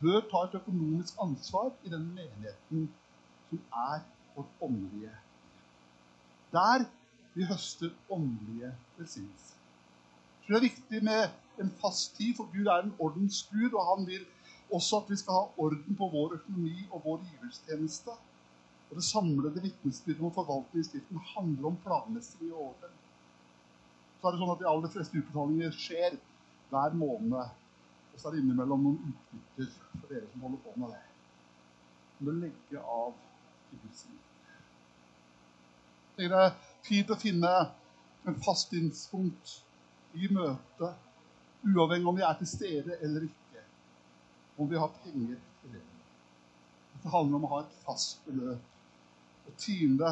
bør 0.00 0.24
ta 0.30 0.40
et 0.46 0.56
økonomisk 0.58 1.20
ansvar 1.20 1.68
i 1.84 1.92
den 1.92 2.08
menigheten 2.16 2.88
som 3.50 3.60
er 3.82 4.00
vårt 4.36 4.64
åndelige. 4.68 5.12
Der 6.56 6.88
vi 7.34 7.44
høster 7.52 7.92
åndelige 8.10 8.72
velsignelser. 8.96 9.60
Jeg 10.40 10.48
tror 10.48 10.54
det 10.54 10.62
er 10.62 10.68
viktig 10.70 11.04
med 11.04 11.28
en 11.60 11.72
fast 11.84 12.16
tid, 12.16 12.34
for 12.36 12.48
Gud 12.56 12.66
er 12.66 12.82
en 12.82 12.94
ordensgud, 12.98 13.72
og 13.72 13.84
han 13.92 14.06
vil 14.06 14.24
også 14.72 15.04
at 15.04 15.10
vi 15.10 15.16
skal 15.16 15.32
ha 15.32 15.44
orden 15.56 15.96
på 15.96 16.08
vår 16.12 16.38
økonomi 16.40 16.86
og 16.90 17.02
vår 17.04 17.24
giverstjeneste. 17.30 18.16
Og 18.92 18.96
Det 18.96 19.04
samlede 19.04 19.62
vitnesbyrdet 19.62 20.20
om 20.20 20.32
forvaltningsstiften 20.34 21.20
handler 21.32 21.66
om 21.66 21.76
planmessig 21.80 22.50
i 22.50 22.50
året. 22.52 22.90
Så 24.20 24.28
er 24.28 24.34
det 24.34 24.40
sånn 24.42 24.50
at 24.52 24.58
De 24.60 24.66
aller 24.68 24.90
fleste 24.92 25.16
utbetalinger 25.16 25.70
skjer 25.72 26.18
hver 26.68 26.96
måned. 27.00 27.54
Og 28.12 28.18
så 28.20 28.28
er 28.28 28.34
det 28.34 28.42
innimellom 28.42 28.82
noen 28.84 29.14
utbytter 29.14 29.70
for 29.94 30.10
dere 30.12 30.28
som 30.28 30.44
holder 30.44 30.60
på 30.66 30.74
med 30.82 30.92
det. 30.92 31.00
Som 32.18 32.28
du 32.28 32.32
legger 32.42 32.90
av 32.96 33.14
til 33.70 33.80
Guds. 33.86 34.02
Det 36.18 36.28
er 36.28 36.52
fint 36.84 37.14
å 37.14 37.18
finne 37.22 37.52
en 38.28 38.36
fast 38.44 38.68
tidspunkt 38.74 39.54
i 40.20 40.28
møtet, 40.36 41.00
uavhengig 41.64 42.10
om 42.12 42.18
vi 42.20 42.26
er 42.28 42.36
til 42.42 42.50
stede 42.50 42.98
eller 43.00 43.24
ikke. 43.24 43.64
Om 44.60 44.68
vi 44.68 44.84
har 44.84 44.92
penger 45.00 45.40
til 45.62 45.78
det. 45.78 45.82
Det 47.00 47.14
handler 47.16 47.40
om 47.40 47.48
å 47.48 47.52
ha 47.54 47.62
et 47.64 47.80
fast 47.86 48.20
beløp. 48.28 48.68
Tiende 49.62 50.10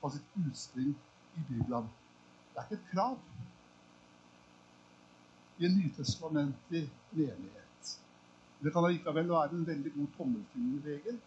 har 0.00 0.10
sitt 0.14 0.36
utspring 0.46 0.94
i 1.36 1.44
Bibelen. 1.48 1.88
Det 2.52 2.60
er 2.60 2.68
ikke 2.68 2.80
et 2.80 2.90
krav 2.92 3.18
i 5.58 5.66
en 5.66 5.78
nytestamentlig 5.78 6.82
menighet. 7.12 7.92
Det 8.62 8.72
kan 8.72 8.86
likevel 8.88 9.28
være 9.28 9.56
en 9.56 9.66
veldig 9.66 9.92
god 9.96 10.10
tommelfingerregel 10.16 11.18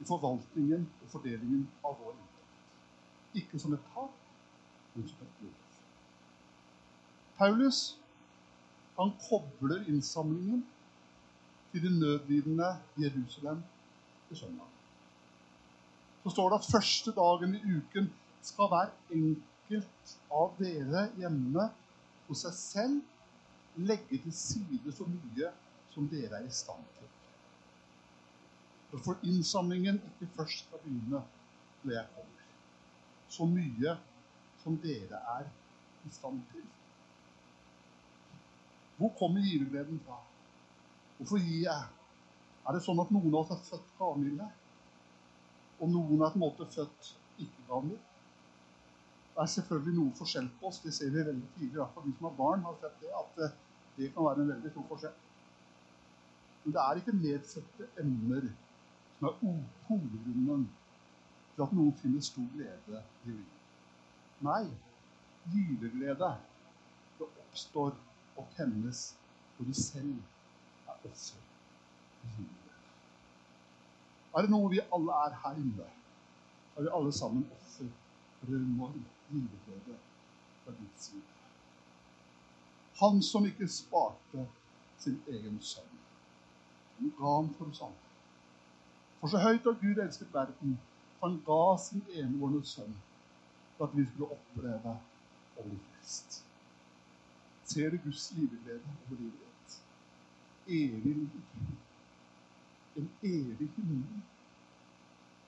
i 0.00 0.08
forvaltningen 0.08 0.88
og 1.02 1.12
fordelingen 1.12 1.64
av 1.84 1.96
vår 2.00 2.16
inntekt. 2.16 2.58
Ikke 3.42 3.60
som 3.62 3.76
et 3.76 3.88
tap, 3.94 4.16
men 4.94 5.08
som 5.08 5.24
et 5.24 5.42
lov. 5.44 5.56
Paulus 7.40 7.80
han 8.98 9.14
kobler 9.28 9.86
innsamlingen 9.88 10.66
til 11.72 11.86
de 11.86 11.92
nødlidende 12.00 12.74
Jerusalem 13.00 13.62
til 14.28 14.36
søndag. 14.36 14.79
Så 16.22 16.30
står 16.34 16.50
det 16.50 16.58
at 16.60 16.72
første 16.72 17.12
dagen 17.16 17.54
i 17.56 17.62
uken 17.76 18.10
skal 18.44 18.68
hver 18.72 18.90
enkelt 19.16 20.16
av 20.40 20.52
dere 20.58 21.06
hjemme 21.20 21.68
hos 22.28 22.44
seg 22.44 22.56
selv 22.56 23.80
legge 23.88 24.18
til 24.24 24.34
side 24.34 24.92
så 24.92 25.06
mye 25.08 25.52
som 25.94 26.08
dere 26.10 26.40
er 26.40 26.46
i 26.46 26.52
stand 26.54 26.84
til. 26.98 27.08
For 28.98 29.16
innsamlingen 29.22 30.00
ikke 30.10 30.28
først 30.36 30.66
skal 30.66 30.82
begynne 30.82 31.22
når 31.82 31.94
jeg 31.94 32.06
kommer. 32.16 32.48
Så 33.30 33.46
mye 33.46 33.96
som 34.62 34.76
dere 34.82 35.22
er 35.38 35.48
i 36.04 36.12
stand 36.12 36.42
til. 36.52 36.66
Hvor 38.98 39.14
kommer 39.18 39.40
givergleden 39.40 40.00
fra? 40.04 40.18
Hvorfor 41.16 41.40
gir 41.40 41.62
jeg? 41.64 41.84
Er 42.66 42.76
det 42.76 42.82
sånn 42.84 43.00
at 43.00 43.12
noen 43.14 43.32
av 43.32 43.38
oss 43.44 43.54
er 43.54 43.62
født 43.70 43.94
gavmilde? 43.96 44.48
Og 45.80 45.88
noen 45.88 46.20
er 46.20 46.32
på 46.32 46.38
en 46.38 46.44
måte 46.44 46.68
født 46.74 47.10
ikke-vanlig. 47.40 47.98
Det 49.34 49.42
er 49.44 49.52
selvfølgelig 49.54 49.96
noe 49.96 50.16
forskjell 50.18 50.48
på 50.60 50.68
oss. 50.68 50.80
Det 50.84 50.92
ser 50.94 51.12
vi 51.14 51.24
veldig 51.24 51.48
tidlig. 51.54 51.72
I 51.72 51.78
hvert 51.78 51.94
fall 51.94 52.06
de 52.08 52.16
som 52.18 52.28
har 52.28 52.36
barn, 52.40 52.66
har 52.66 52.76
sett 52.82 52.98
det. 53.00 53.12
At 53.20 53.56
det 53.96 54.10
kan 54.14 54.26
være 54.26 54.44
en 54.44 54.52
veldig 54.54 54.72
stor 54.74 54.86
forskjell. 54.90 55.16
Men 56.64 56.76
det 56.76 56.82
er 56.82 57.00
ikke 57.00 57.16
nedsatte 57.16 57.88
emner 58.02 58.50
som 59.16 59.30
er 59.30 59.38
hovedgrunnen 59.88 60.68
til 61.54 61.64
at 61.64 61.74
noen 61.76 61.96
finner 62.02 62.24
stor 62.24 62.52
glede 62.54 63.02
i 63.24 63.32
livet. 63.32 63.56
Nei, 64.44 64.62
gyveglede 65.52 66.30
det 67.18 67.28
oppstår 67.50 67.96
og 68.36 68.46
tennes 68.56 69.02
når 69.58 69.72
du 69.72 69.74
selv 69.76 70.16
er 70.88 71.10
offer. 71.10 72.59
Er 74.34 74.46
det 74.46 74.50
noe 74.50 74.70
vi 74.70 74.80
alle 74.94 75.16
er 75.26 75.34
her 75.42 75.56
inne, 75.58 75.88
er 76.76 76.82
vi 76.82 76.92
alle 76.98 77.12
sammen 77.12 77.46
offer 77.56 77.88
for 78.40 78.46
en 78.46 78.66
enorm 78.66 79.04
livglede 79.30 79.96
fra 80.64 80.74
Guds 80.78 81.04
side. 81.04 81.22
Han 83.00 83.22
som 83.22 83.46
ikke 83.46 83.68
sparte 83.68 84.46
sin 84.98 85.22
egen 85.28 85.58
sønn. 85.60 85.98
Han 86.98 87.12
ga 87.18 87.34
ham 87.36 87.50
for 87.54 87.72
oss 87.72 87.82
andre. 87.82 88.10
For 89.20 89.32
så 89.32 89.40
høyt 89.40 89.66
har 89.68 89.78
Gud 89.82 90.02
elsket 90.04 90.34
verden, 90.34 90.78
han 91.22 91.40
ga 91.46 91.62
sin 91.80 92.04
envårende 92.22 92.64
sønn 92.66 92.94
for 93.76 93.88
at 93.88 93.96
vi 93.96 94.06
skulle 94.06 94.36
oppleve 94.36 94.94
å 95.56 95.66
bli 95.66 95.76
frelst. 95.88 96.42
Ser 97.70 97.90
du 97.90 97.98
Guds 98.04 98.30
liveglede 98.36 98.94
over 99.06 99.18
livet 99.18 99.42
ditt? 99.44 99.76
Evig 100.66 101.04
liv. 101.04 101.28
En 103.00 103.08
evig 103.22 103.68
himmel. 103.76 104.20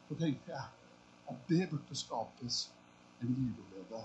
Så 0.09 0.17
tenker 0.21 0.55
jeg 0.55 0.69
at 1.33 1.49
det 1.49 1.69
burde 1.71 1.97
skapes 1.97 2.62
en 3.23 3.35
liveglede 3.37 4.01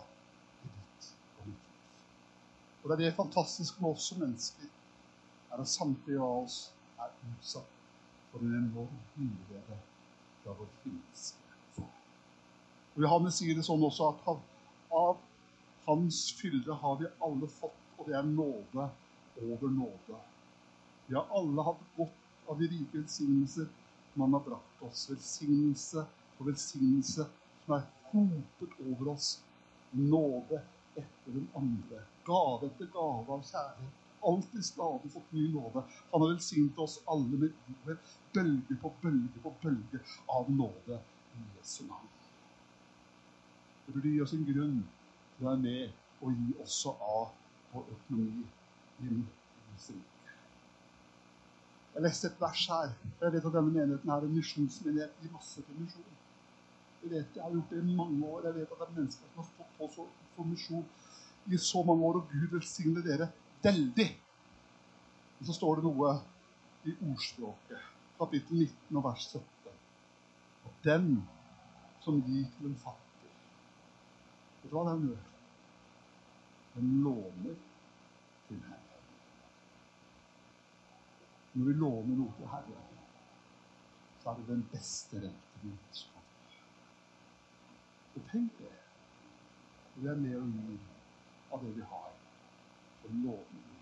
i 0.65 0.71
ditt 0.73 1.07
og 1.39 1.47
mitt 1.47 1.69
liv. 1.69 2.01
Og 2.83 2.89
det 2.89 2.97
er 2.97 3.03
det 3.05 3.15
fantastiske 3.17 3.81
med 3.81 3.95
oss 3.95 4.09
som 4.11 4.21
mennesker, 4.23 4.69
er 5.51 5.63
at 5.63 5.71
samtlige 5.71 6.21
av 6.23 6.43
oss 6.43 6.59
er 6.99 7.15
utsatt 7.31 7.73
for 8.31 8.43
en 8.43 8.59
enorm 8.59 8.99
liveglede 9.15 9.79
fra 10.43 10.55
vår 10.59 10.69
himmelske 10.83 11.57
far. 11.77 11.95
Og 12.95 13.01
Johannes 13.05 13.39
sier 13.39 13.57
det 13.57 13.65
sånn 13.67 13.83
også 13.87 14.11
at 14.11 14.23
han, 14.27 14.45
av 14.91 15.19
hans 15.87 16.21
fylde 16.39 16.75
har 16.83 16.99
vi 17.01 17.11
alle 17.23 17.49
fått, 17.59 17.83
og 17.97 18.07
det 18.09 18.19
er 18.19 18.27
nåde 18.27 18.89
over 19.41 19.69
nåde. 19.69 20.21
Vi 21.07 21.15
har 21.15 21.29
alle 21.39 21.63
hatt 21.63 21.83
godt 21.97 22.26
av 22.47 22.59
de 22.59 22.67
rike 22.67 22.97
velsignelser 22.97 23.67
som 24.13 24.21
han 24.21 24.33
har 24.33 24.45
brakt 24.49 24.81
oss. 24.89 25.09
Velsignelse 25.09 26.05
og 26.37 26.49
velsignelse 26.49 27.27
som 27.65 27.75
er 27.77 27.85
hopet 28.11 28.81
over 28.87 29.13
oss. 29.13 29.29
Nåde 29.91 30.61
etter 30.95 31.31
den 31.31 31.47
andre. 31.55 32.03
Gave 32.27 32.69
etter 32.71 32.91
gave 32.93 33.37
av 33.37 33.45
kjærlighet. 33.51 34.03
Alltid 34.27 34.65
stadig 34.65 35.11
fått 35.13 35.31
ny 35.31 35.47
nåde. 35.53 35.83
Han 36.11 36.21
har 36.21 36.33
velsignet 36.33 36.79
oss 36.79 36.99
alle 37.05 37.37
med 37.37 37.53
iver, 37.71 37.97
bølge 38.33 38.77
på 38.81 38.91
bølge 39.01 39.43
på 39.43 39.53
bølge 39.61 40.01
av 40.27 40.51
nåde 40.51 40.99
i 41.37 41.45
Jesu 41.57 41.83
navn. 41.87 42.09
Det 43.85 43.93
burde 43.93 44.09
gi 44.09 44.21
oss 44.21 44.33
en 44.35 44.45
grunn 44.49 44.77
til 45.37 45.45
å 45.45 45.49
være 45.49 45.63
med 45.63 46.25
og 46.25 46.33
gi 46.41 46.53
også 46.65 46.97
av 47.13 47.29
vår 47.71 47.89
økonomi 47.93 48.43
inn 49.05 49.21
i 49.21 49.21
rike. 49.21 50.16
Jeg 51.97 52.03
leste 52.05 52.27
et 52.29 52.41
vers 52.41 52.63
her. 52.69 52.91
Jeg 53.21 53.33
vet 53.33 53.45
at 53.49 53.55
denne 53.55 53.73
menigheten 53.73 54.09
er 54.13 54.25
en 54.25 54.33
misjonsmenighet 54.35 55.23
i 55.25 55.29
masse 55.33 55.63
til 55.65 55.79
misjon. 55.81 56.11
Jeg 57.01 57.09
vet 57.09 57.39
jeg 57.39 57.43
har 57.43 57.55
gjort 57.55 57.71
det 57.73 57.79
i 57.81 57.95
mange 57.95 58.27
år. 58.27 58.43
Jeg 58.45 58.55
vet 58.59 58.73
at 58.75 58.83
det 58.83 58.85
er 58.85 58.99
mennesker 58.99 59.31
som 59.31 59.41
har 59.41 59.47
stått 59.47 59.71
på 59.79 59.87
for 60.35 60.45
misjon 60.45 60.85
i 61.49 61.57
så 61.57 61.81
mange 61.87 62.05
år, 62.05 62.19
og 62.19 62.29
Gud 62.29 62.53
velsigne 62.53 63.01
dere 63.01 63.31
veldig. 63.63 64.07
Og 65.39 65.49
så 65.49 65.57
står 65.57 65.79
det 65.79 65.87
noe 65.87 66.13
i 66.85 66.93
ordspråket, 67.09 67.89
kapittel 68.21 68.61
19 68.61 69.01
og 69.01 69.07
vers 69.09 69.29
17. 69.33 69.47
Den 70.85 71.11
som 72.05 72.21
gir 72.21 72.45
til 72.59 72.69
en 72.69 72.81
fattig 72.83 73.33
Vet 74.61 74.69
du 74.69 74.77
hva 74.77 74.85
den 74.91 75.07
gjør? 75.09 75.23
Den 76.75 76.99
låner 77.07 77.57
til 78.51 78.61
Herren. 78.67 78.86
Når 81.57 81.65
vi 81.65 81.73
låner 81.73 82.17
noe 82.19 82.33
til 82.37 82.49
Herren, 82.51 82.97
så 84.21 84.29
er 84.29 84.35
det 84.37 84.49
den 84.51 84.65
beste 84.69 85.21
renten 85.23 85.79
som 85.97 86.11
kan 86.13 86.27
Og 88.17 88.27
tenk 88.29 88.59
det. 88.59 88.75
Vi 89.95 90.05
er 90.05 90.21
med 90.21 90.35
og 90.37 90.53
gir 90.53 90.85
av 91.53 91.65
det 91.65 91.73
vi 91.79 91.87
har, 91.89 92.13
og 93.03 93.17
låner 93.23 93.76